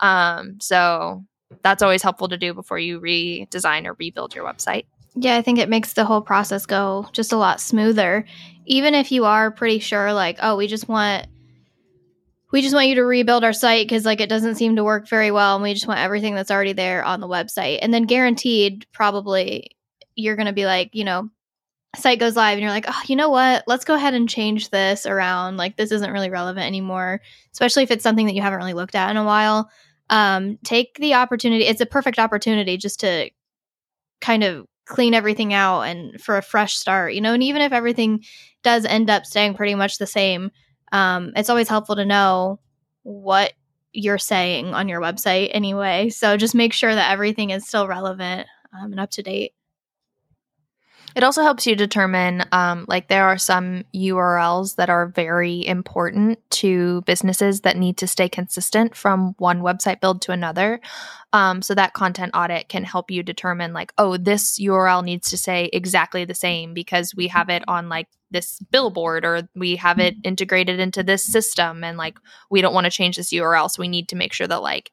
[0.00, 1.24] Um, so
[1.62, 4.86] that's always helpful to do before you redesign or rebuild your website.
[5.16, 8.24] Yeah, I think it makes the whole process go just a lot smoother.
[8.66, 11.28] Even if you are pretty sure, like, oh, we just want
[12.50, 15.08] we just want you to rebuild our site because like it doesn't seem to work
[15.08, 17.80] very well and we just want everything that's already there on the website.
[17.82, 19.76] And then guaranteed probably
[20.14, 21.30] you're going to be like you know
[21.96, 23.64] site goes live and you're like oh you know what?
[23.66, 25.56] Let's go ahead and change this around.
[25.56, 27.20] Like this isn't really relevant anymore.
[27.52, 29.68] Especially if it's something that you haven't really looked at in a while
[30.14, 33.28] um take the opportunity it's a perfect opportunity just to
[34.20, 37.72] kind of clean everything out and for a fresh start you know and even if
[37.72, 38.22] everything
[38.62, 40.50] does end up staying pretty much the same
[40.92, 42.60] um, it's always helpful to know
[43.02, 43.52] what
[43.94, 46.08] you're saying on your website anyway.
[46.10, 48.46] So just make sure that everything is still relevant
[48.76, 49.54] um, and up to date.
[51.14, 56.38] It also helps you determine, um, like, there are some URLs that are very important
[56.50, 60.80] to businesses that need to stay consistent from one website build to another.
[61.32, 65.36] Um, so that content audit can help you determine, like, oh, this URL needs to
[65.36, 70.00] say exactly the same because we have it on like this billboard or we have
[70.00, 72.18] it integrated into this system and like
[72.50, 73.70] we don't want to change this URL.
[73.70, 74.90] So we need to make sure that like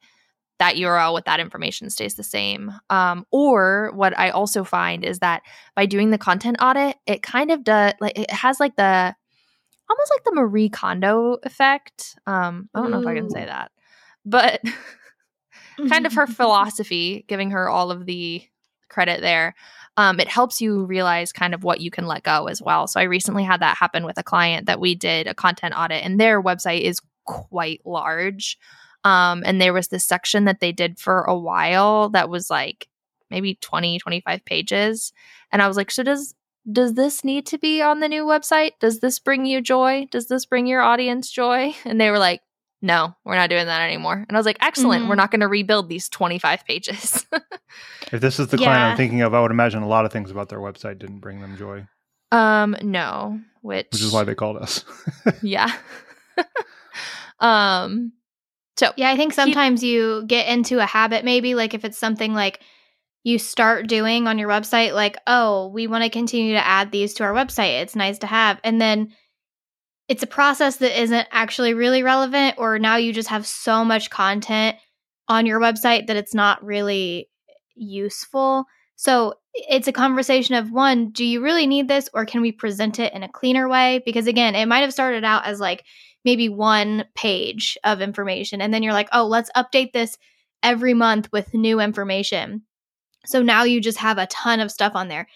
[0.62, 2.72] that URL with that information stays the same.
[2.92, 5.42] Um, or what I also find is that
[5.76, 9.16] by doing the content audit, it kind of does like it has like the
[9.90, 12.16] almost like the Marie Kondo effect.
[12.28, 12.92] Um, I don't Ooh.
[12.92, 13.72] know if I can say that,
[14.24, 14.62] but
[15.90, 18.44] kind of her philosophy, giving her all of the
[18.88, 19.56] credit there.
[19.98, 22.86] Um, it helps you realize kind of what you can let go as well.
[22.86, 26.06] So I recently had that happen with a client that we did a content audit,
[26.06, 28.60] and their website is quite large.
[29.04, 32.88] Um, and there was this section that they did for a while that was like
[33.30, 35.12] maybe 20, 25 pages.
[35.52, 36.36] And I was like, so does
[36.72, 38.74] does this need to be on the new website?
[38.80, 40.08] Does this bring you joy?
[40.12, 41.76] Does this bring your audience joy?
[41.86, 42.42] And they were like,
[42.84, 44.26] no, we're not doing that anymore.
[44.28, 45.02] And I was like, excellent.
[45.02, 45.10] Mm-hmm.
[45.10, 47.26] We're not going to rebuild these 25 pages.
[48.12, 48.66] if this is the yeah.
[48.66, 51.20] client I'm thinking of, I would imagine a lot of things about their website didn't
[51.20, 51.88] bring them joy.
[52.32, 54.86] Um, no, which which is why they called us.
[55.42, 55.72] yeah.
[57.40, 58.14] um,
[58.78, 62.34] so yeah, I think sometimes you get into a habit, maybe like if it's something
[62.34, 62.62] like
[63.24, 67.14] you start doing on your website, like, oh, we want to continue to add these
[67.16, 67.82] to our website.
[67.82, 68.60] It's nice to have.
[68.64, 69.10] And then
[70.08, 74.10] it's a process that isn't actually really relevant, or now you just have so much
[74.10, 74.76] content
[75.28, 77.30] on your website that it's not really
[77.76, 78.66] useful.
[78.96, 83.00] So it's a conversation of one, do you really need this, or can we present
[83.00, 84.02] it in a cleaner way?
[84.06, 85.84] Because again, it might have started out as like,
[86.24, 88.62] maybe one page of information.
[88.62, 90.18] And then you're like, oh, let's update this
[90.64, 92.64] every month with new information.
[93.26, 95.28] So now you just have a ton of stuff on there.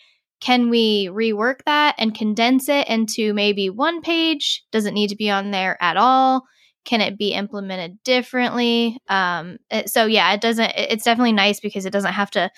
[0.42, 4.64] Can we rework that and condense it into maybe one page?
[4.72, 6.44] Does it need to be on there at all?
[6.84, 9.00] Can it be implemented differently?
[9.08, 10.72] Um, it, so yeah, it doesn't.
[10.76, 12.52] It's definitely nice because it doesn't have to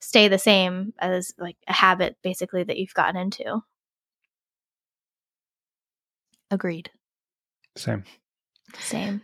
[0.00, 3.62] stay the same as like a habit basically that you've gotten into.
[6.50, 6.90] Agreed.
[7.76, 8.04] Same.
[8.78, 9.22] Same.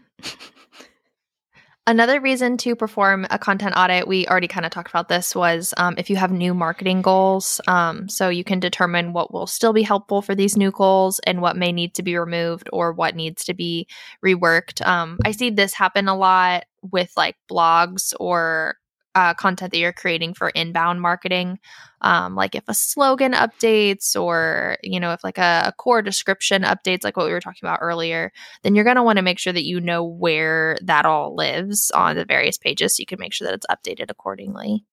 [1.88, 5.72] Another reason to perform a content audit, we already kind of talked about this, was
[5.76, 7.60] um, if you have new marketing goals.
[7.68, 11.40] Um, so you can determine what will still be helpful for these new goals and
[11.40, 13.86] what may need to be removed or what needs to be
[14.24, 14.84] reworked.
[14.84, 18.76] Um, I see this happen a lot with like blogs or
[19.16, 21.58] uh, content that you're creating for inbound marketing.
[22.02, 26.62] Um, like if a slogan updates or, you know, if like a, a core description
[26.62, 28.30] updates, like what we were talking about earlier,
[28.62, 31.90] then you're going to want to make sure that you know where that all lives
[31.92, 34.84] on the various pages so you can make sure that it's updated accordingly.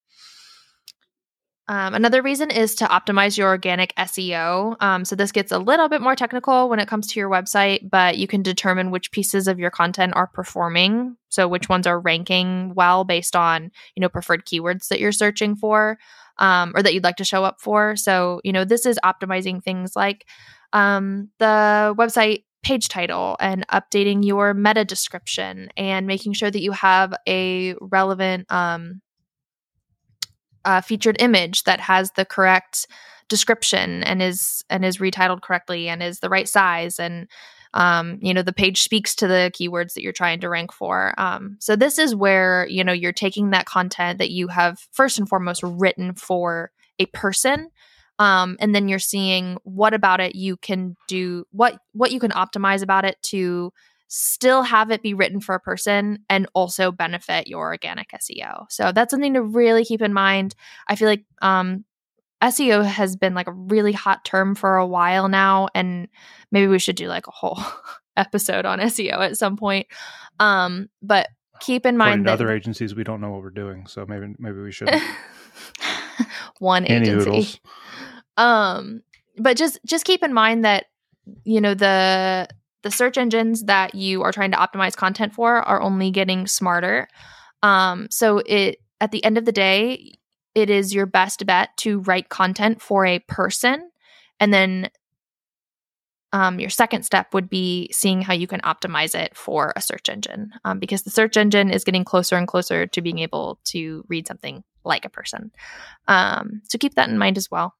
[1.69, 4.75] Um, another reason is to optimize your organic SEO.
[4.81, 7.89] Um, so this gets a little bit more technical when it comes to your website,
[7.89, 11.15] but you can determine which pieces of your content are performing.
[11.29, 15.55] So which ones are ranking well based on you know preferred keywords that you're searching
[15.55, 15.97] for,
[16.37, 17.95] um, or that you'd like to show up for.
[17.95, 20.27] So you know this is optimizing things like
[20.73, 26.71] um, the website page title and updating your meta description and making sure that you
[26.71, 29.01] have a relevant um,
[30.65, 32.87] uh, featured image that has the correct
[33.29, 37.27] description and is and is retitled correctly and is the right size and
[37.73, 41.13] um, you know the page speaks to the keywords that you're trying to rank for.
[41.17, 45.17] Um, so this is where you know you're taking that content that you have first
[45.17, 47.69] and foremost written for a person
[48.19, 52.31] um, and then you're seeing what about it you can do what what you can
[52.31, 53.73] optimize about it to
[54.15, 58.67] still have it be written for a person and also benefit your organic SEO.
[58.69, 60.53] So that's something to really keep in mind.
[60.87, 61.83] I feel like um,
[62.39, 66.09] SEO has been like a really hot term for a while now, and
[66.51, 67.59] maybe we should do like a whole
[68.15, 69.87] episode on SEO at some point.
[70.39, 74.05] Um, but keep in mind that other agencies we don't know what we're doing, so
[74.07, 74.93] maybe maybe we should.
[76.59, 77.59] One agency.
[78.37, 79.01] Um,
[79.37, 80.85] but just just keep in mind that
[81.45, 82.47] you know the
[82.83, 87.07] the search engines that you are trying to optimize content for are only getting smarter.
[87.63, 90.19] Um, so it at the end of the day,
[90.53, 93.89] it is your best bet to write content for a person,
[94.39, 94.89] and then
[96.33, 100.09] um, your second step would be seeing how you can optimize it for a search
[100.09, 104.03] engine, um, because the search engine is getting closer and closer to being able to
[104.09, 105.51] read something like a person.
[106.07, 107.75] Um, so keep that in mind as well.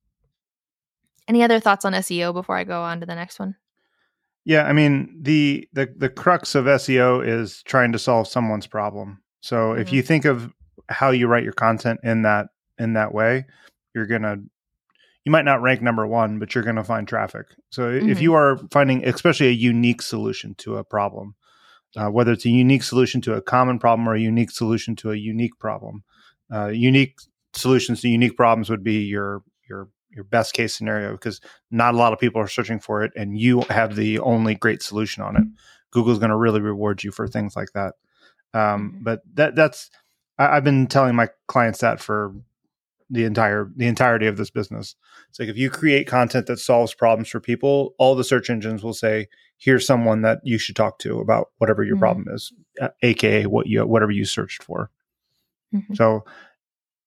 [1.27, 3.55] Any other thoughts on SEO before I go on to the next one?
[4.45, 9.21] Yeah, I mean the the the crux of SEO is trying to solve someone's problem.
[9.41, 9.81] So mm-hmm.
[9.81, 10.51] if you think of
[10.89, 13.45] how you write your content in that in that way,
[13.95, 14.37] you're gonna
[15.23, 17.47] you might not rank number one, but you're gonna find traffic.
[17.69, 18.09] So mm-hmm.
[18.09, 21.35] if you are finding, especially a unique solution to a problem,
[21.95, 25.11] uh, whether it's a unique solution to a common problem or a unique solution to
[25.11, 26.03] a unique problem,
[26.53, 27.17] uh, unique
[27.53, 31.97] solutions to unique problems would be your your your best case scenario because not a
[31.97, 35.35] lot of people are searching for it and you have the only great solution on
[35.35, 35.43] it
[35.91, 37.93] google's going to really reward you for things like that
[38.53, 39.03] um, mm-hmm.
[39.03, 39.89] but that that's
[40.37, 42.33] I, have been telling my clients that for
[43.09, 44.95] the entire the entirety of this business
[45.29, 48.83] it's like if you create content that solves problems for people all the search engines
[48.83, 52.01] will say here's someone that you should talk to about whatever your mm-hmm.
[52.01, 52.51] problem is
[53.03, 54.89] aka what you whatever you searched for
[55.73, 55.93] mm-hmm.
[55.93, 56.23] so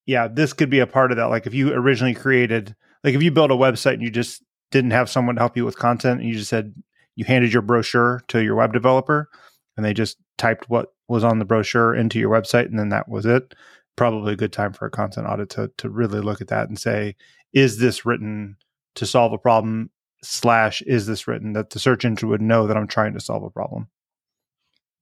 [0.06, 3.22] yeah this could be a part of that like if you originally created like if
[3.22, 4.42] you built a website and you just
[4.72, 6.74] didn't have someone to help you with content and you just said
[7.14, 9.30] you handed your brochure to your web developer
[9.76, 13.08] and they just typed what was on the brochure into your website and then that
[13.08, 13.54] was it
[13.94, 16.78] probably a good time for a content audit to to really look at that and
[16.78, 17.14] say
[17.52, 18.56] is this written
[18.96, 19.88] to solve a problem
[20.22, 23.44] slash is this written that the search engine would know that i'm trying to solve
[23.44, 23.88] a problem?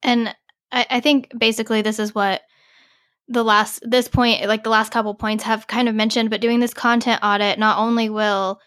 [0.03, 0.35] And
[0.71, 2.43] I, I think basically this is what
[3.29, 6.61] the last this point like the last couple points have kind of mentioned but doing
[6.61, 8.61] this content audit not only will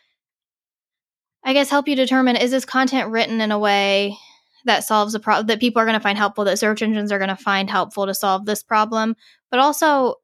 [1.43, 4.17] i guess help you determine is this content written in a way
[4.65, 7.19] that solves a problem that people are going to find helpful that search engines are
[7.19, 9.15] going to find helpful to solve this problem
[9.51, 10.15] but also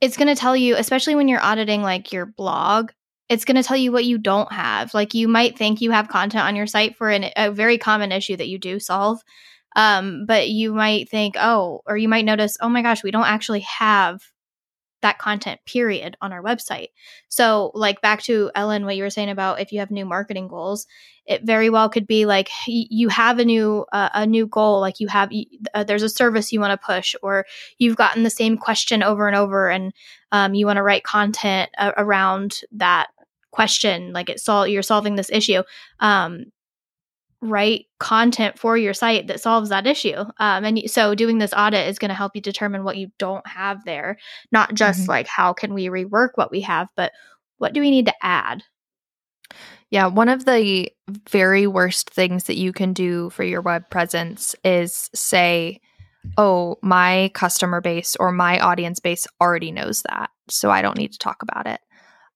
[0.00, 2.90] it's going to tell you especially when you're auditing like your blog
[3.28, 4.94] it's going to tell you what you don't have.
[4.94, 8.10] Like you might think you have content on your site for an, a very common
[8.10, 9.20] issue that you do solve
[9.78, 13.26] um, but you might think, oh, or you might notice, oh my gosh, we don't
[13.26, 14.20] actually have
[15.02, 16.88] that content period on our website.
[17.28, 20.48] So, like back to Ellen, what you were saying about if you have new marketing
[20.48, 20.88] goals,
[21.26, 24.98] it very well could be like you have a new uh, a new goal, like
[24.98, 25.30] you have
[25.74, 27.46] uh, there's a service you want to push, or
[27.78, 29.92] you've gotten the same question over and over, and
[30.32, 33.10] um, you want to write content uh, around that
[33.52, 35.62] question, like it's all you're solving this issue.
[36.00, 36.46] Um,
[37.40, 40.16] write content for your site that solves that issue.
[40.38, 43.46] Um, and so doing this audit is going to help you determine what you don't
[43.46, 44.18] have there,
[44.50, 45.10] not just mm-hmm.
[45.10, 47.12] like how can we rework what we have, but
[47.58, 48.64] what do we need to add?
[49.90, 50.90] Yeah, one of the
[51.30, 55.80] very worst things that you can do for your web presence is say,
[56.36, 60.30] oh, my customer base or my audience base already knows that.
[60.48, 61.80] So I don't need to talk about it.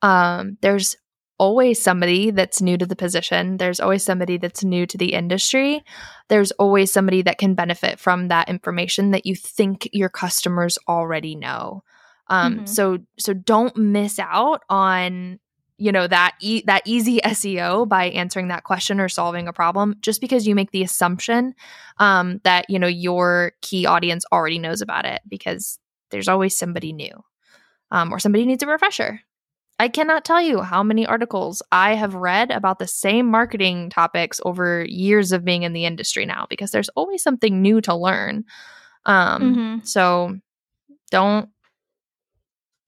[0.01, 0.97] Um, there's
[1.39, 3.57] always somebody that's new to the position.
[3.57, 5.83] There's always somebody that's new to the industry.
[6.29, 11.35] There's always somebody that can benefit from that information that you think your customers already
[11.35, 11.83] know.
[12.29, 12.69] Um, Mhm.
[12.69, 15.41] So so don't miss out on
[15.79, 19.97] you know that e- that easy SEO by answering that question or solving a problem
[20.01, 21.55] just because you make the assumption
[21.99, 25.79] um, that you know your key audience already knows about it because
[26.11, 27.25] there's always somebody new
[27.91, 29.21] um, or somebody needs a refresher.
[29.83, 34.41] I cannot tell you how many articles I have read about the same marketing topics
[34.45, 38.45] over years of being in the industry now because there's always something new to learn.
[39.07, 39.87] Um, Mhm.
[39.87, 40.39] So
[41.11, 41.49] don't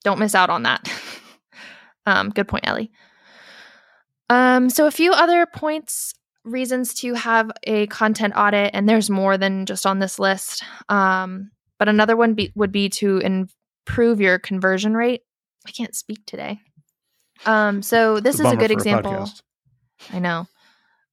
[0.04, 0.88] don't miss out on that.
[2.06, 2.92] um, good point, Elli.
[4.30, 6.14] Um, so a few other points,
[6.44, 10.62] reasons to have a content audit, and there's more than just on this list.
[10.88, 15.22] Um, but another one be, would be to improve your conversion rate.
[15.66, 16.60] I can't speak today.
[17.46, 19.12] Um, so this It's is a good example.
[19.12, 19.42] podcast.
[20.12, 20.46] I know.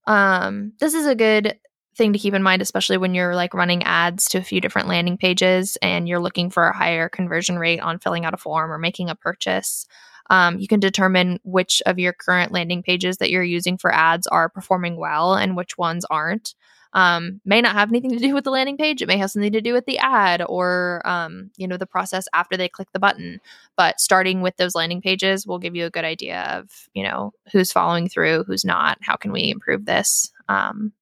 [0.06, 1.58] Um, this is a good
[1.96, 4.88] thing to keep in mind, especially when you're like running ads to a few different
[4.88, 8.72] landing pages and you're looking for a higher conversion rate on filling out a form
[8.72, 9.86] or making a purchase.
[10.30, 14.26] Um, you can determine which of your current landing pages that you're using for ads
[14.26, 16.54] are performing well and which ones aren't.
[16.94, 19.00] Um, may not have anything to do with the landing page.
[19.00, 22.26] It may have something to do with the ad or, um, you know, the process
[22.34, 23.40] after they click the button.
[23.76, 27.32] But starting with those landing pages will give you a good idea of, you know,
[27.50, 28.98] who's following through, who's not.
[29.00, 30.30] How can we improve this?
[30.48, 30.92] Um,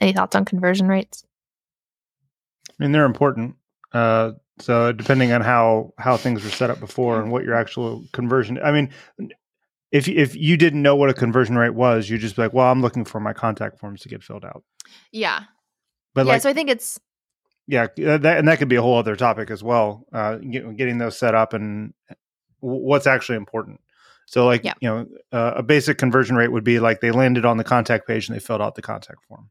[0.00, 1.24] any thoughts on conversion rates?
[2.68, 3.56] I mean, they're important.
[3.92, 8.04] Uh, so depending on how how things were set up before and what your actual
[8.12, 8.90] conversion, I mean,
[9.94, 12.70] if if you didn't know what a conversion rate was, you'd just be like, well,
[12.70, 14.64] I'm looking for my contact forms to get filled out.
[15.12, 15.44] Yeah.
[16.14, 16.32] But yeah.
[16.32, 16.98] like, so I think it's
[17.66, 20.04] yeah, uh, that, and that could be a whole other topic as well.
[20.12, 21.94] Uh, getting those set up and
[22.60, 23.80] what's actually important.
[24.26, 24.74] So, like, Yeah.
[24.80, 28.06] you know, uh, a basic conversion rate would be like they landed on the contact
[28.06, 29.50] page and they filled out the contact form.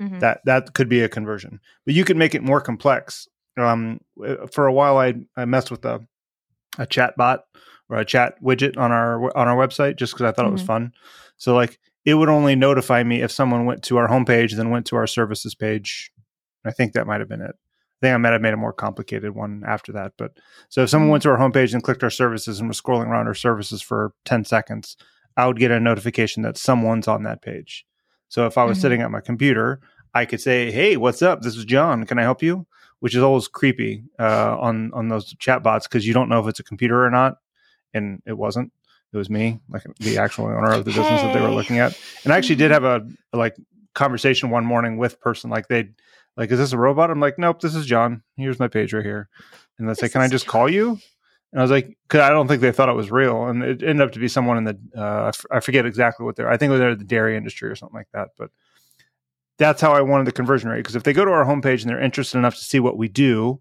[0.00, 0.20] mhm.
[0.20, 3.28] that that could be a conversion but you can make it more complex
[3.58, 4.00] um
[4.50, 6.00] for a while i i messed with a
[6.78, 7.44] a chat bot
[7.92, 10.62] or a chat widget on our on our website just because i thought it was
[10.62, 10.66] Mhm.
[10.66, 10.92] fun
[11.36, 14.86] so like it would only notify me if someone went to our homepage then went
[14.86, 16.10] to our services page
[16.64, 18.72] i think that might have been it i think i might have made a more
[18.72, 20.32] complicated one after that but
[20.68, 23.26] so if someone went to our homepage and clicked our services and was scrolling around
[23.26, 24.96] our services for 10 seconds
[25.36, 27.84] i would get a notification that someone's on that page
[28.28, 28.80] so if I was Mhm.
[28.80, 29.78] sitting at my computer,
[30.14, 31.42] I could say, "Hey, what's up?
[31.42, 32.06] This is John.
[32.06, 32.66] Can I help you?"
[33.00, 36.46] Which is always creepy uh, on on those chat bots because you don't know if
[36.48, 37.36] it's a computer or not,
[37.94, 38.72] and it wasn't.
[39.12, 41.98] It was me, like the actual owner of the business that they were looking at.
[42.24, 43.54] And I actually did have a, like
[43.94, 45.90] conversation one morning with person like they
[46.36, 48.22] like, "Is this a robot?" I'm like, "Nope, this is John.
[48.36, 49.28] Here's my page right here."
[49.78, 50.98] And they say, "Can I just call you?"
[51.52, 53.82] And I was like, because I don't think they thought it was real, and it
[53.82, 56.48] ended up to be someone in the uh, I f- I forget exactly what they're.
[56.50, 58.28] I think it was they're the dairy industry or something like that.
[58.38, 58.50] But
[59.58, 61.90] that's how I wanted the conversion rate because if they go to our homepage and
[61.90, 63.60] they're interested enough to see what we do,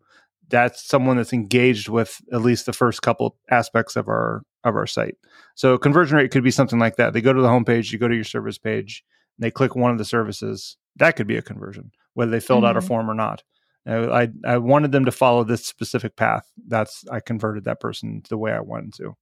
[0.51, 4.85] that's someone that's engaged with at least the first couple aspects of our of our
[4.85, 5.15] site.
[5.55, 7.13] So conversion rate could be something like that.
[7.13, 9.03] They go to the homepage, you go to your service page,
[9.37, 10.77] and they click one of the services.
[10.97, 12.87] That could be a conversion, whether they filled out a Mhm.
[12.87, 13.43] form or not.
[13.87, 16.51] I I wanted them to follow this specific path.
[16.67, 19.17] That's I converted that person the way I wanted to.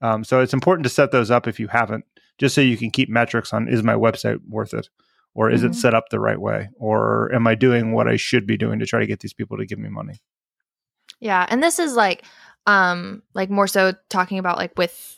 [0.00, 2.04] Um, so it's important to set those up if you haven't,
[2.38, 4.88] just so you can keep metrics on is my website worth it,
[5.34, 5.66] or is Mhm.
[5.70, 8.78] it set up the right way, or am I doing what I should be doing
[8.78, 10.14] to try to get these people to give me money?
[11.20, 12.24] Yeah, and this is like
[12.66, 15.16] um like more so talking about like with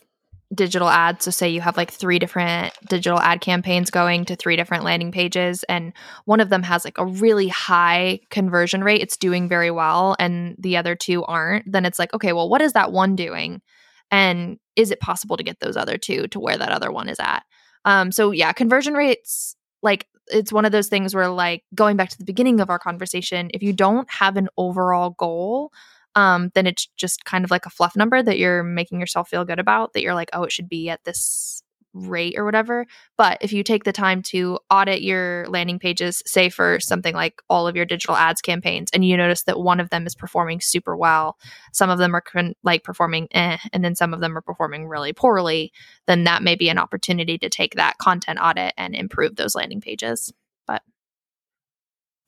[0.53, 1.25] digital ads.
[1.25, 5.13] So say you have like three different digital ad campaigns going to three different landing
[5.13, 5.93] pages and
[6.25, 9.01] one of them has like a really high conversion rate.
[9.01, 11.71] It's doing very well and the other two aren't.
[11.71, 13.63] Then it's like, okay, well what is that one doing?
[14.11, 17.21] And is it possible to get those other two to where that other one is
[17.21, 17.45] at?
[17.85, 22.09] Um so yeah, conversion rates like it's one of those things where like going back
[22.11, 25.73] to the beginning of our conversation, if you don't have an overall goal,
[26.15, 29.45] um, then it's just kind of like a fluff number that you're making yourself feel
[29.45, 31.63] good about that you're like, oh, it should be at this
[31.93, 32.87] rate or whatever.
[33.19, 37.43] But if you take the time to audit your landing pages, say for something like
[37.49, 40.61] all of your digital ads campaigns, and you notice that one of them is performing
[40.61, 41.37] super well,
[41.73, 42.23] some of them are
[42.63, 45.73] like performing eh, and then some of them are performing really poorly,
[46.07, 49.81] then that may be an opportunity to take that content audit and improve those landing
[49.81, 50.33] pages.
[50.67, 50.83] But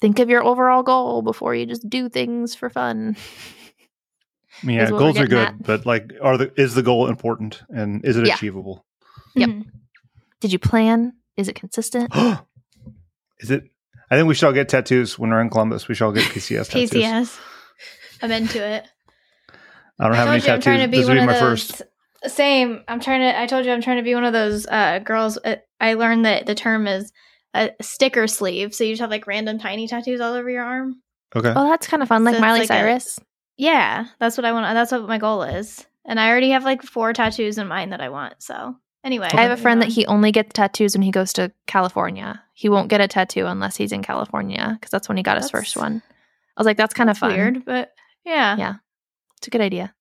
[0.01, 3.17] think of your overall goal before you just do things for fun.
[4.65, 5.63] Yeah, Is what we're goals are good, at.
[5.65, 8.35] but like, are the is the goal important and is it Yeah.
[8.35, 8.85] achievable?
[9.35, 9.49] Yep.
[9.49, 9.65] Mhm.
[10.41, 11.15] Did you plan?
[11.37, 12.13] Is it consistent?
[13.39, 13.65] is it?
[14.11, 15.89] I think we should all get tattoos when we're in Columbus.
[15.89, 16.91] We should all get PCS tattoos.
[16.91, 17.41] PCS.
[18.23, 18.87] I'm into it.
[19.99, 20.65] I don't have any told you I'm tattoos.
[20.65, 21.71] trying to be This will one be of my those.
[21.71, 21.83] first.
[22.27, 22.83] Same.
[22.89, 23.39] I'm trying to.
[23.41, 25.39] I told you I'm trying to be one of those uh, girls.
[25.45, 27.13] Uh, I learned that the term is
[27.55, 28.75] a sticker sleeve.
[28.75, 31.01] So you just have like random tiny tattoos all over your arm.
[31.35, 31.53] Okay.
[31.55, 33.19] Oh, that's kind of fun, like So Miley like a- Cyrus.
[33.57, 34.73] Yeah, that's what I want.
[34.75, 35.85] That's what my goal is.
[36.05, 38.35] And I already have like four tattoos in mind that I want.
[38.43, 41.33] So anyway, I have a moving friend that he only gets tattoos when he goes
[41.35, 42.43] to California.
[42.55, 45.51] He won't get a tattoo unless he's in California because that's when he got his
[45.51, 46.03] first one.
[46.57, 47.33] I was like, that's kind of That's fun.
[47.33, 47.93] weird, but
[48.25, 48.75] yeah, Yeah.
[49.39, 49.93] It's a good idea.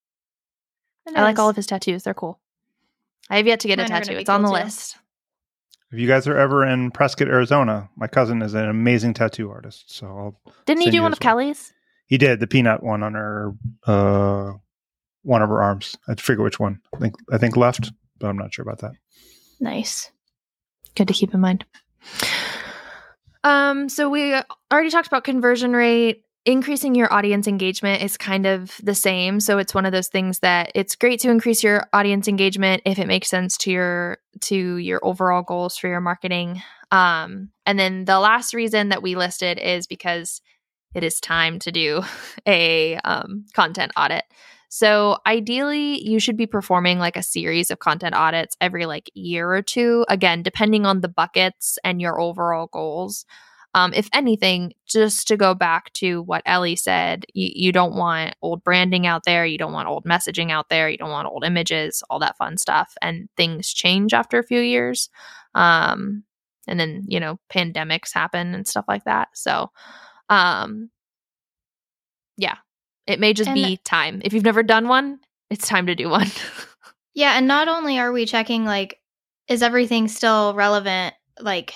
[1.07, 2.03] it I like all of his tattoos.
[2.03, 2.39] They're cool.
[3.29, 4.15] I have yet to get a Mine are gonna tattoo.
[4.17, 4.53] be It's on the too.
[4.53, 4.97] list.
[5.91, 9.91] If you guys are ever in Prescott, Arizona, my cousin is an amazing tattoo artist.
[9.93, 11.31] So I'll, Didn't he do one of well.
[11.33, 11.73] Kelly's?
[12.05, 13.53] he did the peanut one on her,
[13.87, 14.51] uh,
[15.23, 15.97] one of her arms.
[16.07, 16.79] I forget which one.
[16.95, 17.91] I think I think left,
[18.21, 18.93] but I'm not sure about that.
[19.59, 20.11] nice.
[20.95, 21.65] Good to keep in mind.
[23.43, 24.35] Um, so we
[24.71, 26.23] already talked about conversion rate.
[26.43, 29.39] Increasing your audience engagement is kind of the same.
[29.39, 32.97] So it's one of those things that it's great to increase your audience engagement if
[32.97, 36.61] it makes sense to your to your overall goals for your marketing.
[36.89, 40.41] Um, and then the last reason that we listed is because
[40.95, 42.01] it is time to do
[42.47, 44.23] a um, content audit.
[44.73, 49.53] So ideally, you should be performing like a series of content audits every like year
[49.53, 50.05] or two.
[50.07, 53.25] Again, depending on the buckets and your overall goals.
[53.75, 58.35] Um, if anything, just to go back to what Elli said, you, you don't want
[58.41, 59.45] old branding out there.
[59.45, 60.89] You don't want old messaging out there.
[60.89, 62.93] You don't want old images, all that fun stuff.
[63.01, 65.09] And things change after a few years.
[65.53, 66.23] Um,
[66.65, 69.27] and then, you know, pandemics happen and stuff like that.
[69.33, 69.69] So,
[70.29, 70.91] um,
[72.37, 72.55] yeah,
[73.07, 74.21] it may just And- be time.
[74.23, 76.27] If you've never done one, it's time to do one.
[77.13, 78.97] Yeah, and not only are we checking like
[79.49, 81.73] is everything still relevant like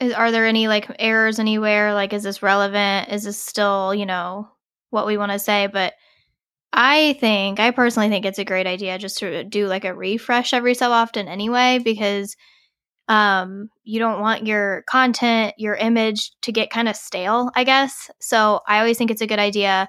[0.00, 4.06] is, are there any like errors anywhere like is this relevant is this still you
[4.06, 4.48] know
[4.90, 5.94] what we want to say but
[6.72, 10.52] i think i personally think it's a great idea just to do like a refresh
[10.54, 12.36] every so often anyway because
[13.08, 18.10] um you don't want your content your image to get kind of stale i guess.
[18.20, 19.88] So i always think it's a good idea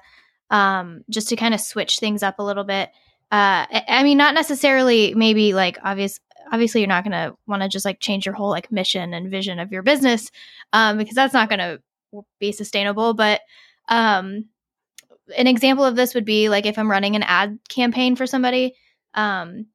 [0.50, 2.90] um just to kind of switch things up a little bit.
[3.32, 6.20] Uh I- mean not necessarily maybe like obvious
[6.52, 9.30] obviously you're not going to want to just like change your whole like mission and
[9.30, 10.30] vision of your business
[10.74, 11.80] um because that's not going to
[12.38, 13.14] be sustainable.
[13.14, 13.40] But
[13.88, 14.46] um
[15.36, 18.74] an example of this would be like if i'm running an ad campaign for somebody
[19.14, 19.66] um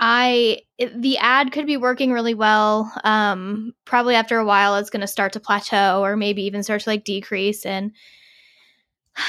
[0.00, 4.90] i it, the ad could be working really well um probably after a while it's
[4.90, 7.92] going to start to plateau or maybe even start to like decrease and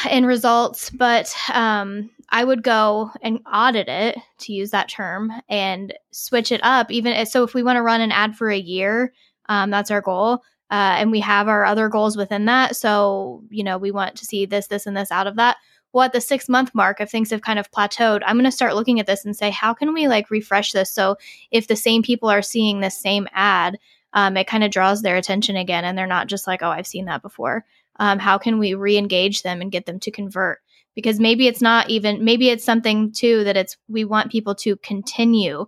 [0.09, 5.93] in results, but um, I would go and audit it to use that term and
[6.11, 6.91] switch it up.
[6.91, 9.13] Even so, if we want to run an ad for a year,
[9.49, 12.75] um, that's our goal, uh, and we have our other goals within that.
[12.75, 15.57] So you know, we want to see this, this, and this out of that.
[15.93, 18.51] Well, at the six month mark, if things have kind of plateaued, I'm going to
[18.51, 20.91] start looking at this and say, how can we like refresh this?
[20.91, 21.17] So
[21.51, 23.77] if the same people are seeing the same ad,
[24.13, 26.87] um, it kind of draws their attention again, and they're not just like, oh, I've
[26.87, 27.65] seen that before.
[27.97, 30.59] Um, how can we re-engage them and get them to convert?
[30.95, 34.75] Because maybe it's not even maybe it's something too that it's we want people to
[34.77, 35.67] continue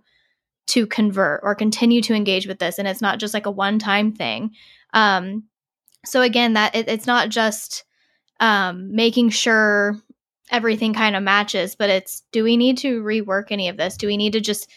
[0.66, 4.12] to convert or continue to engage with this and it's not just like a one-time
[4.12, 4.50] thing.
[4.92, 5.44] Um,
[6.04, 7.84] so again that it, it's not just
[8.40, 9.96] um, making sure
[10.54, 14.06] everything kind of matches but it's do we need to rework any of this do
[14.06, 14.70] we need to just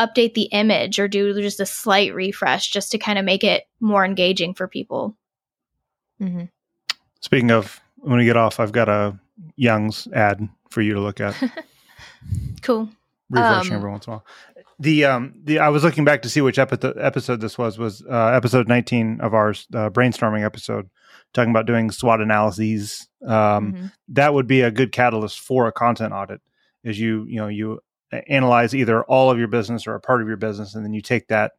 [0.00, 3.64] update the image or do just a slight refresh just to kind of make it
[3.80, 5.16] more engaging for people
[6.20, 6.44] mm-hmm.
[7.24, 9.18] Speaking of, when we get off, I've got a
[9.56, 11.34] Young's ad for you to look at.
[12.62, 12.90] cool
[13.30, 14.26] refreshing Um, every once in a while.
[14.78, 18.02] The um the I was looking back to see which epi- episode this was was
[18.10, 20.90] uh, episode 19 of our uh, brainstorming episode
[21.32, 23.08] talking about doing SWOT analyses.
[23.24, 23.92] Um, Mhm.
[24.08, 26.40] That would be a good catalyst for a content audit.
[26.82, 27.80] Is you you know you
[28.28, 31.00] analyze either all of your business or a part of your business, and then you
[31.00, 31.52] take that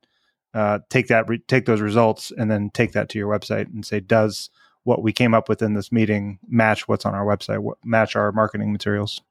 [0.53, 3.86] uh, take that re- take those results and then take that to your website and
[3.86, 4.49] say does
[4.84, 8.16] what we came up with in this meeting match what's on our website what, match
[8.16, 9.22] our marketing materials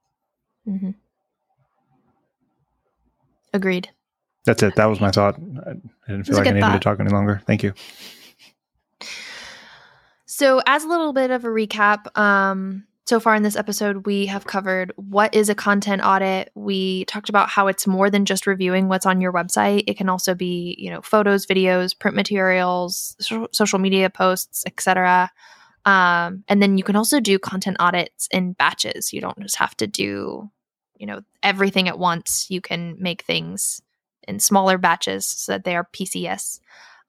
[0.68, 0.90] Mm-hmm.
[3.54, 3.88] Agreed.
[4.44, 4.74] That's it.
[4.76, 5.36] That was my thought.
[5.36, 7.40] I didn't feel like I needed to talk any longer.
[7.46, 7.72] Thank you.
[10.26, 14.26] So, as a little bit of a recap, um, so far in this episode, we
[14.26, 16.50] have covered what is a content audit.
[16.54, 19.84] We talked about how it's more than just reviewing what's on your website.
[19.86, 25.30] It can also be, you know, photos, videos, print materials, so- social media posts, etc.
[25.84, 29.12] Um, and then you can also do content audits in batches.
[29.12, 30.50] You don't just have to do,
[30.96, 32.46] you know, everything at once.
[32.50, 33.80] You can make things
[34.26, 36.60] in smaller batches so that they are PCS.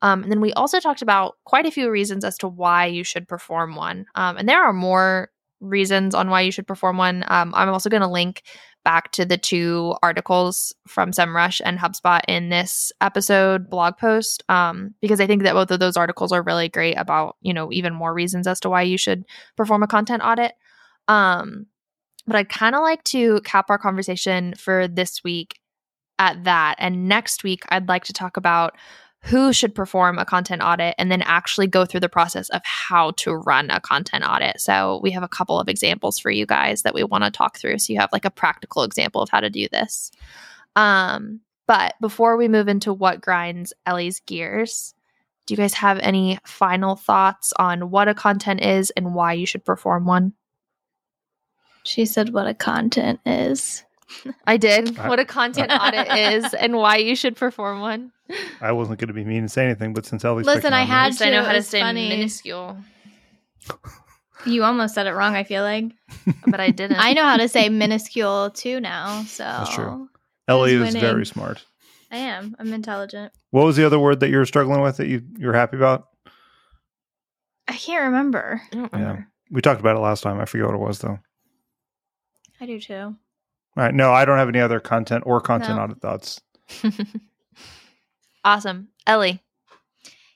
[0.02, 3.04] Um, and then we also talked about quite a few reasons as to why you
[3.04, 4.06] should perform one.
[4.16, 5.30] Um, and there are more
[5.62, 7.24] reasons on why you should perform one.
[7.28, 8.44] Um, I'm also going to link
[8.84, 14.94] back to the two articles from SEMrush and HubSpot in this episode blog post um,
[15.02, 17.94] because I think that both of those articles are really great about you know even
[17.94, 19.26] more reasons as to why you should
[19.58, 20.54] perform a content audit.
[21.08, 21.66] Um,
[22.28, 25.60] but I'd kind of like to cap our conversation for this week
[26.20, 28.76] at that, and next week I'd like to talk about
[29.26, 33.10] who should perform a content audit and then actually go through the process of how
[33.12, 34.62] to run a content audit.
[34.62, 37.58] So, we have a couple of examples for you guys that we want to talk
[37.58, 37.80] through.
[37.80, 40.12] So, you have like a practical example of how to do this.
[40.76, 44.94] Um, but before we move into what grinds Elli's gears,
[45.46, 49.46] do you guys have any final thoughts on what a content is and why you
[49.46, 50.34] should perform one?
[51.86, 53.84] She said what a content is.
[54.46, 54.98] I did.
[54.98, 58.12] What a content audit is and why you should perform one.
[58.62, 60.84] I wasn't going to be mean and say anything, but since Elli's Listen, picking I
[60.84, 61.28] had to.
[61.28, 62.10] I know how to say funny.
[62.10, 62.78] minuscule,
[64.46, 65.36] You almost said it wrong.
[65.36, 65.86] I feel like
[66.48, 66.98] but I didn't.
[67.00, 69.24] I know how to say minuscule too now.
[69.24, 70.10] So That's true.
[70.48, 71.02] Elli is winning?
[71.02, 71.64] very smart.
[72.12, 72.56] I am.
[72.60, 73.32] I'm intelligent.
[73.52, 75.78] What was the other word that you were struggling with that you you were happy
[75.78, 76.08] about?
[77.68, 78.62] I can't remember.
[78.72, 79.00] I don't Yeah.
[79.00, 79.28] remember.
[79.52, 80.40] We talked about it last time.
[80.40, 81.20] I forget what it was though.
[82.60, 82.94] I do too.
[82.94, 83.18] All
[83.76, 83.94] right.
[83.94, 85.84] No, I don't have any other content or content No.
[85.84, 86.42] audit thoughts.
[88.44, 88.88] awesome.
[89.06, 89.44] Elli,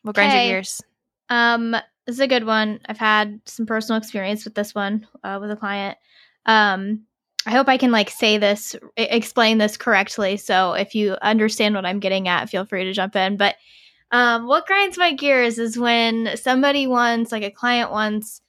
[0.03, 0.81] what grinds your gears?
[1.29, 2.79] Um, this is a good one.
[2.87, 5.97] I've had some personal experience with this one uh, with a client.
[6.45, 7.05] Um,
[7.45, 10.37] I hope I can like say this, explain this correctly.
[10.37, 13.37] So if you understand what I'm getting at, feel free to jump in.
[13.37, 13.55] But
[14.11, 18.41] um, what grinds my gears is when somebody wants, like a client wants,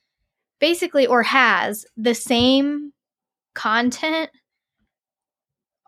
[0.58, 2.92] basically or has the same
[3.54, 4.30] content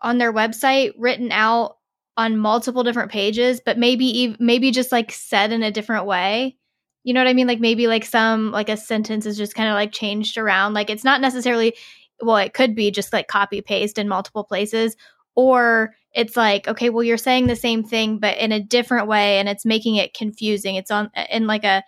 [0.01, 1.77] on their website written out
[2.17, 6.57] on multiple different pages, but maybe ev- maybe just like said in a different way.
[7.03, 7.47] You know what I mean?
[7.47, 10.73] Like maybe like some like a sentence is just kind of like changed around.
[10.73, 11.75] Like it's not necessarily
[12.21, 14.95] well, it could be just like copy paste in multiple places
[15.35, 19.39] or it's like okay, well you're saying the same thing but in a different way
[19.39, 20.75] and it's making it confusing.
[20.75, 21.83] It's on in like a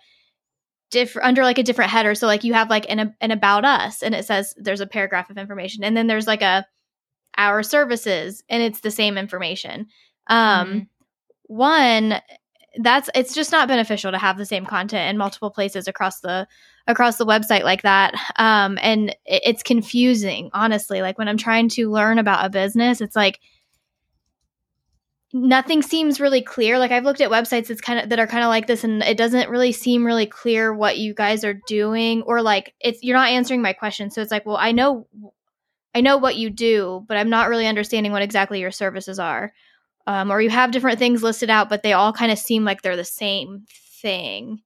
[0.90, 2.14] different under like a different header.
[2.14, 5.30] So like you have like an an about us and it says there's a paragraph
[5.30, 6.66] of information and then there's like a
[7.38, 9.86] our services and it's the same information.
[10.28, 10.86] Um Mhm.
[11.44, 12.20] one
[12.80, 16.46] that's it's just not beneficial to have the same content in multiple places across the
[16.86, 21.68] across the website like that um and it- it's confusing honestly like when i'm trying
[21.70, 23.40] to learn about a business it's like
[25.42, 28.44] nothing seems really clear like i've looked at websites that's kind of that are kind
[28.44, 32.22] of like this and it doesn't really seem really clear what you guys are doing
[32.22, 35.06] or like it's you're not answering my question so it's like well i know
[35.94, 39.52] i know what you do but i'm not really understanding what exactly your services are
[40.06, 42.82] um, or you have different things listed out, but they all kind of seem like
[42.82, 43.64] they're the same
[44.00, 44.60] thing.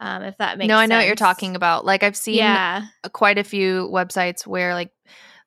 [0.00, 1.84] Um, if that makes no, I know what you're talking about.
[1.84, 4.90] Like I've seen Yeah, quite a few websites where like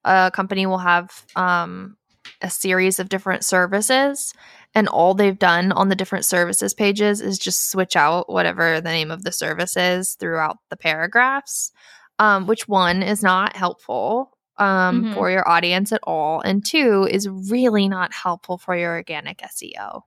[0.04, 1.98] a company will have um
[2.42, 4.34] a series of different services
[4.76, 8.90] and all they've done on the different services pages is just switch out whatever the
[8.92, 11.72] name of the service is throughout the paragraphs
[12.20, 15.14] um, which one is not helpful um, Mhm.
[15.14, 20.02] for your audience at all and two is really not helpful for your organic seo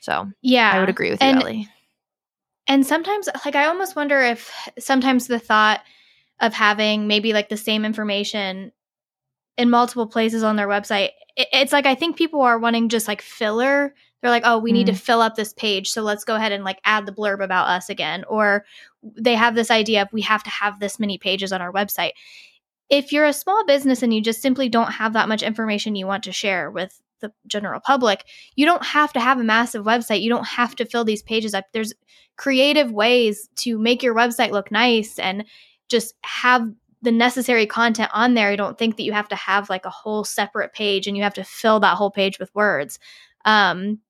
[0.00, 0.72] so yeah.
[0.74, 1.68] i would agree with you And- elli
[2.66, 5.82] And sometimes, like, I almost wonder if sometimes the thought
[6.40, 8.72] of having maybe like the same information
[9.56, 13.08] in multiple places on their website, it, it's like I think people are wanting just
[13.08, 13.94] like filler.
[14.20, 14.98] They're like, oh, we need to mm.
[14.98, 15.90] fill up this page.
[15.90, 18.24] So let's go ahead and like add the blurb about us again.
[18.26, 18.64] Or
[19.02, 22.12] they have this idea of we have to have this many pages on our website.
[22.88, 26.06] If you're a small business and you just simply don't have that much information you
[26.06, 28.24] want to share with the general public,
[28.56, 30.22] you don't have to have a massive website.
[30.22, 31.66] You don't have to fill these pages up.
[31.72, 31.92] There's
[32.36, 35.44] creative ways to make your website look nice and
[35.88, 36.68] just have
[37.04, 38.48] the necessary content on there.
[38.48, 41.22] I don't think that you have to have like a whole separate page and you
[41.22, 42.98] have to fill that whole page with words.
[43.44, 44.00] Um,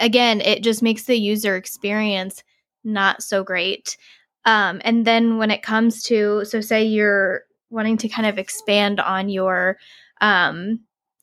[0.00, 2.42] again, it just makes the user experience
[2.84, 3.96] not so great.
[4.44, 9.00] Um, and then when it comes to, so say you're wanting to kind of expand
[9.00, 9.76] on your
[10.20, 10.80] um,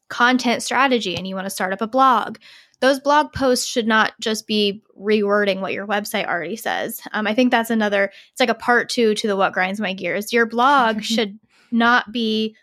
[0.10, 2.38] content strategy and you want to start up a blog,
[2.82, 7.02] those blog posts should not just be rewording what your website already says.
[7.14, 9.94] Um, I think that's another, it's like a part two to the what grinds my
[9.94, 10.34] gears.
[10.34, 11.40] Your blog should
[11.72, 12.56] not be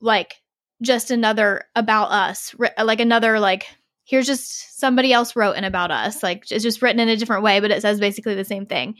[0.00, 0.36] like
[0.82, 3.66] just another about us, like another, like,
[4.04, 6.22] here's just somebody else wrote an about us.
[6.22, 8.96] Like, it's just written in a different way, but it says basically the same thing.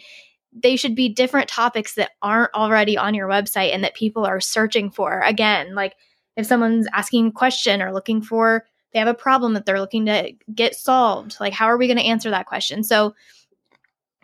[0.52, 4.40] They should be different topics that aren't already on your website and that people are
[4.40, 5.20] searching for.
[5.20, 5.94] Again, like
[6.36, 8.64] if someone's asking a question or looking for
[8.96, 11.36] they have a problem that they're looking to get solved.
[11.38, 12.82] Like, how are we going to answer that question?
[12.82, 13.14] So,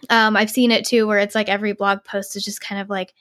[0.09, 2.89] um, I've seen it too, where it's like every blog post is just kind of
[2.89, 3.13] like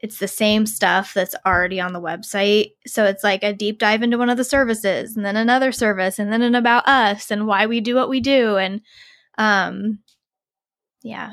[0.00, 2.74] it's the same stuff that's already on the website.
[2.86, 6.20] So it's like a deep dive into one of the services, and then another service,
[6.20, 8.80] and then an about us and why we do what we do, and
[9.38, 9.98] um,
[11.02, 11.32] yeah.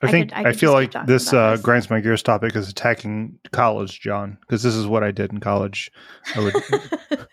[0.00, 1.60] I I think could- I I, could just feel like this uh, this.
[1.62, 5.40] grinds my gears topic is attacking college, John, because this is what I did in
[5.40, 5.90] college.
[6.36, 6.54] I would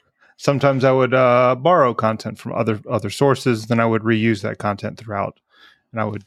[0.44, 4.58] sometimes I would uh, borrow content from other other sources, then I would reuse that
[4.58, 5.40] content throughout,
[5.92, 6.26] and I would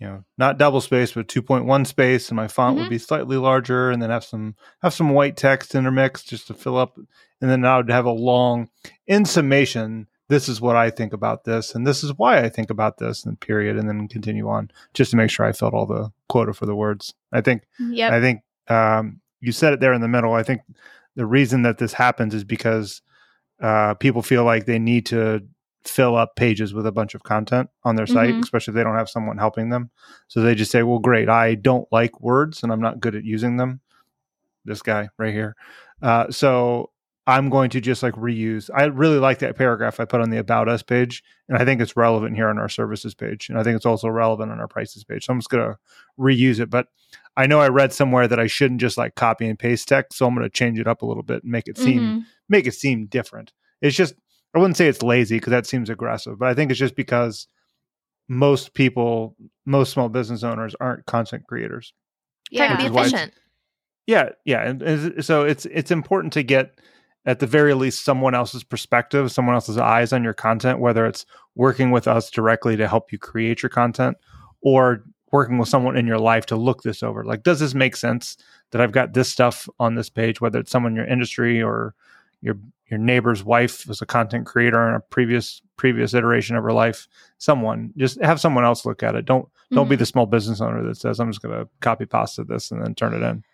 [0.00, 2.80] you know not double space but 2.1 space, and my font Mhm.
[2.80, 6.54] would be slightly larger, and then have some have some white text intermixed just to
[6.54, 6.96] fill up,
[7.40, 8.70] and then I would have a long
[9.06, 10.06] in summation.
[10.28, 13.24] This is what I think about this, and this is why I think about this,
[13.24, 16.52] and period, and then continue on just to make sure I filled all the quota
[16.54, 17.14] for the words.
[17.32, 18.12] I think yep.
[18.12, 20.34] I think um, you said it there in the middle.
[20.34, 20.60] I think
[21.16, 23.00] the reason that this happens is because
[23.60, 25.42] uh, people feel like they need to
[25.84, 28.42] fill up pages with a bunch of content on their site, Mhm.
[28.42, 29.90] especially if they don't have someone helping them.
[30.26, 33.24] So they just say, "Well, great, I don't like words and I'm not good at
[33.24, 33.80] using them."
[34.64, 35.56] This guy right here.
[36.02, 36.90] Uh, so
[37.26, 38.70] I'm going to just like reuse.
[38.74, 41.80] I really like that paragraph I put on the About Us page, and I think
[41.80, 44.68] it's relevant here on our services page, and I think it's also relevant on our
[44.68, 45.24] prices page.
[45.26, 45.78] So I'm just going to
[46.18, 46.70] reuse it.
[46.70, 46.88] But
[47.36, 50.26] I know I read somewhere that I shouldn't just like copy and paste text, so
[50.26, 52.24] I'm going to change it up a little bit and make it seem Mhm.
[52.48, 53.52] Make it seem different.
[53.80, 54.14] It's just
[54.54, 57.46] I wouldn't say it's lazy because that seems aggressive, but I think it's just because
[58.28, 59.36] most people,
[59.66, 61.92] most small business owners aren't content creators.
[62.50, 62.76] Yeah.
[62.76, 63.34] be Which is why it's- efficient.
[64.06, 66.80] Yeah, yeah, and, and so it's it's important to get
[67.26, 71.26] at the very least someone else's perspective, someone else's eyes on your content, whether it's
[71.56, 74.16] working with us directly to help you create your content
[74.62, 77.22] or working with someone in your life to look this over.
[77.22, 78.38] Like, does this make sense
[78.70, 81.94] that I've got this stuff on this page, whether it's someone in your industry or
[82.40, 82.56] your
[82.90, 87.06] your neighbor's wife was a content creator in a previous previous iteration of her life.
[87.38, 89.24] Someone just have someone else look at it.
[89.26, 90.00] Don't don't be Mhm.
[90.00, 92.94] the small business owner that says I'm just going to copy pasta this and then
[92.94, 93.44] turn it in.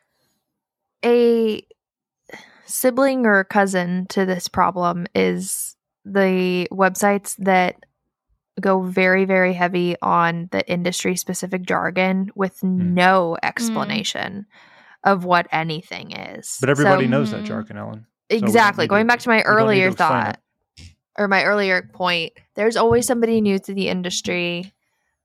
[1.05, 1.67] a
[2.67, 5.77] sibling or cousin to this problem is
[6.07, 7.77] the websites that
[8.61, 12.95] go very very heavy on the industry specific jargon with Hmm.
[12.95, 14.47] no explanation
[15.03, 17.47] of what anything is But everybody So- knows that Mhm.
[17.47, 18.07] jargon, Ellen.
[18.43, 18.85] Exactly.
[18.85, 20.41] need going to- back to my to earlier explain thought
[21.17, 24.73] or my earlier point there's always somebody new to the industry.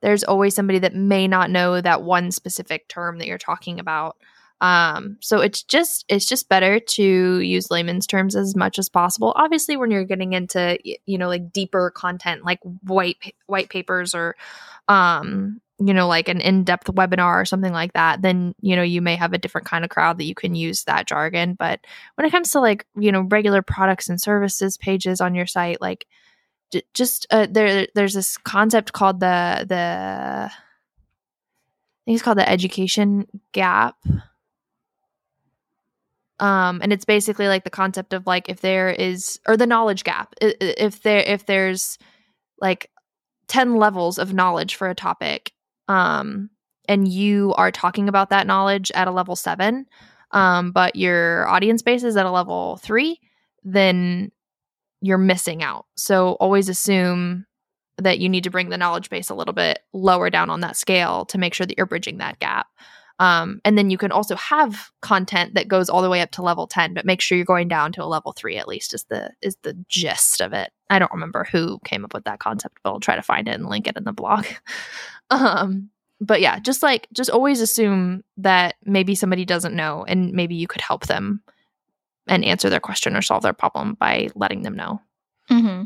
[0.02, 4.18] There's always somebody that may not know that one specific term that you're talking about.
[4.62, 9.34] Um so it's just it's just better to use layman's terms as much as possible.
[9.36, 14.36] Obviously when you're getting into you know like deeper content like white white papers or
[14.88, 19.02] um you know like an in-depth webinar or something like that then you know you
[19.02, 21.56] may have a different kind of crowd that you can use that jargon.
[21.58, 21.80] But
[22.16, 25.82] when it comes to like you know regular products and services pages on your site
[25.82, 26.06] like
[26.72, 30.52] j- just uh, there there's this concept called the the I
[32.06, 33.96] think it's called the education gap.
[36.40, 40.04] Um and it's basically like the concept of like if there is or the knowledge
[40.04, 40.34] gap.
[40.42, 41.98] If there if there's
[42.62, 42.90] like
[43.48, 45.54] 10 levels of knowledge for a topic
[45.90, 46.50] um
[46.88, 49.86] and you are talking about that knowledge at a level 7
[50.32, 53.20] um but your audience base is at a level 3
[53.64, 54.32] then
[55.02, 55.86] you're missing out.
[55.96, 57.46] So always assume
[57.98, 60.78] that you need to bring the knowledge base a little bit lower down on that
[60.78, 62.68] scale to make sure that you're bridging that gap
[63.20, 66.42] um, and then you can also have content that goes all the way up to
[66.42, 69.04] level 10 but make sure you're going down to a level 3 at least is
[69.06, 70.72] the is the gist of it.
[70.90, 73.56] I don't remember who came up with that concept but i'll try to find it
[73.56, 74.46] and link it in the blog.
[75.32, 80.56] Um but yeah just like just always assume that maybe somebody doesn't know and maybe
[80.56, 81.44] you could help them
[82.26, 85.02] and answer their question or solve their problem by letting them know.
[85.48, 85.84] Hmm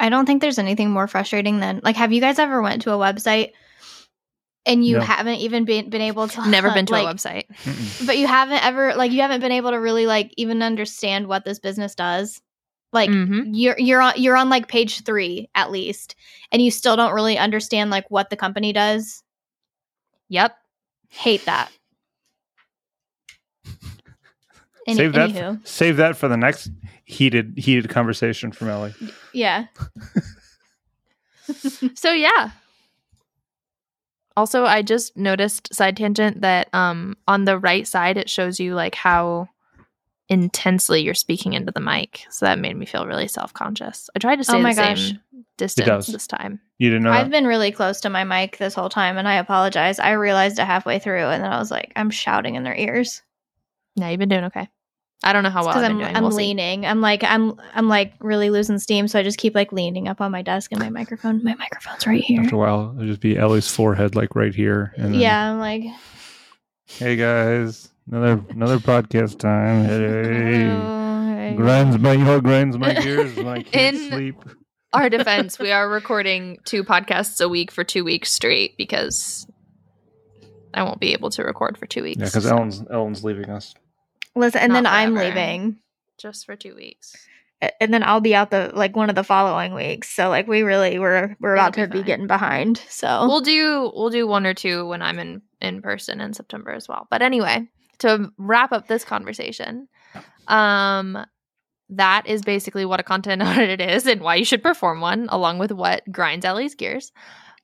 [0.00, 1.96] I don't think there's anything more frustrating than like.
[1.96, 3.52] Have you guys ever went to a website
[4.66, 5.04] and you No.
[5.04, 8.06] haven't even been been able to never been to like, a website Mm-mm.
[8.06, 11.44] but you haven't ever like you haven't been able to really like even understand what
[11.44, 12.40] this business does.
[12.92, 13.50] Like Mhm.
[13.52, 16.14] you're you're on you're on like page three at least,
[16.52, 19.22] and you still don't really understand like what the company does.
[20.28, 20.56] yep
[21.10, 21.70] Hate that.
[24.86, 25.30] Any, save that.
[25.30, 25.66] anywho.
[25.66, 26.70] Save that for the next
[27.04, 28.94] heated heated conversation from Elli.
[29.32, 29.66] yeah.
[31.94, 32.50] so yeah
[34.36, 38.74] also i just noticed side tangent that um on the right side it shows you
[38.74, 39.48] like how
[40.28, 44.36] intensely you're speaking into the mic so that made me feel really self-conscious i tried
[44.36, 45.08] to stay Oh my the gosh.
[45.10, 45.20] same
[45.58, 47.30] distance this time You didn't know I've that?
[47.30, 50.00] been really close to my mic this whole time, and I apologize.
[50.00, 53.22] I realized it halfway through, and then I was like, I'm shouting in their ears.
[53.96, 54.68] Now you've been doing okay
[55.24, 56.14] I don't know how well I've I'm doing.
[56.14, 56.36] I'm We'll see.
[56.36, 56.84] leaning.
[56.86, 60.20] I'm like I'm I'm like really losing steam, so I just keep like leaning up
[60.20, 61.42] on my desk and my microphone.
[61.42, 62.42] My microphone's right here.
[62.42, 64.92] After a while, it'll just be Elli's forehead, like right here.
[64.96, 65.82] And then, Yeah, I'm like
[66.86, 69.84] Hey guys, another another podcast time.
[69.88, 70.70] Hey.
[70.70, 71.54] oh, hey.
[71.56, 74.36] Grinds my, you know, grinds my gears when I can't In- sleep.
[74.92, 79.44] Our defense: we are recording two podcasts a week for two weeks straight because
[80.72, 82.18] I won't be able to record for two weeks.
[82.20, 83.74] Yeah, because so- Ellen's Ellen's leaving us.
[84.36, 85.78] Listen, and Not then I'm leaving.
[86.18, 87.14] just for two weeks.
[87.80, 90.10] And then I'll be out the like one of the following weeks.
[90.10, 92.78] So like we really we're we're It'll about be to be getting behind.
[92.90, 96.72] So We'll do we'll do one or two when I'm in in person in September
[96.72, 97.06] as well.
[97.10, 97.66] But anyway,
[98.00, 99.88] to wrap up this conversation,
[100.48, 101.24] um
[101.90, 105.58] that is basically what a content audit is and why you should perform one along
[105.58, 107.12] with what grinds Elli's gears.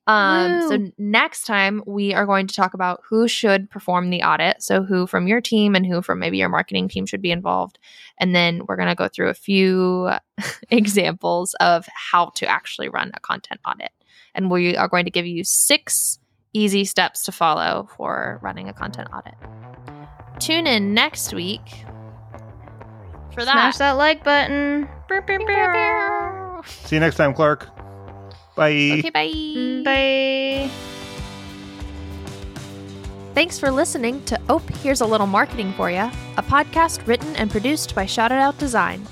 [0.07, 4.63] Um so next time we are going to talk about who should perform the audit.
[4.63, 7.79] So who from your team and who from maybe your marketing team should be involved.
[8.19, 10.11] And then we're going to go through a few
[10.71, 13.93] examples of how to actually run a content audit.
[14.35, 16.19] And we are going to give you six
[16.53, 19.35] easy steps to follow for running a content audit.
[20.41, 21.85] Tune in next week
[23.33, 23.53] for that.
[23.53, 24.89] smash that like button.
[26.65, 27.69] See you next time, Clark.
[28.61, 29.01] Bye.
[29.01, 29.83] Okay, bye.
[29.87, 30.71] Bye.
[33.33, 37.51] Thanks for listening to Ope Here's a Little Marketing for You, a podcast written and
[37.51, 39.07] produced by Shout It Out Design.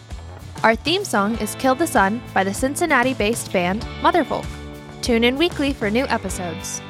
[0.63, 4.45] Our theme song is Kill the Sun by the Cincinnati based band Motherfolk.
[5.01, 6.83] Tune in weekly for new episodes.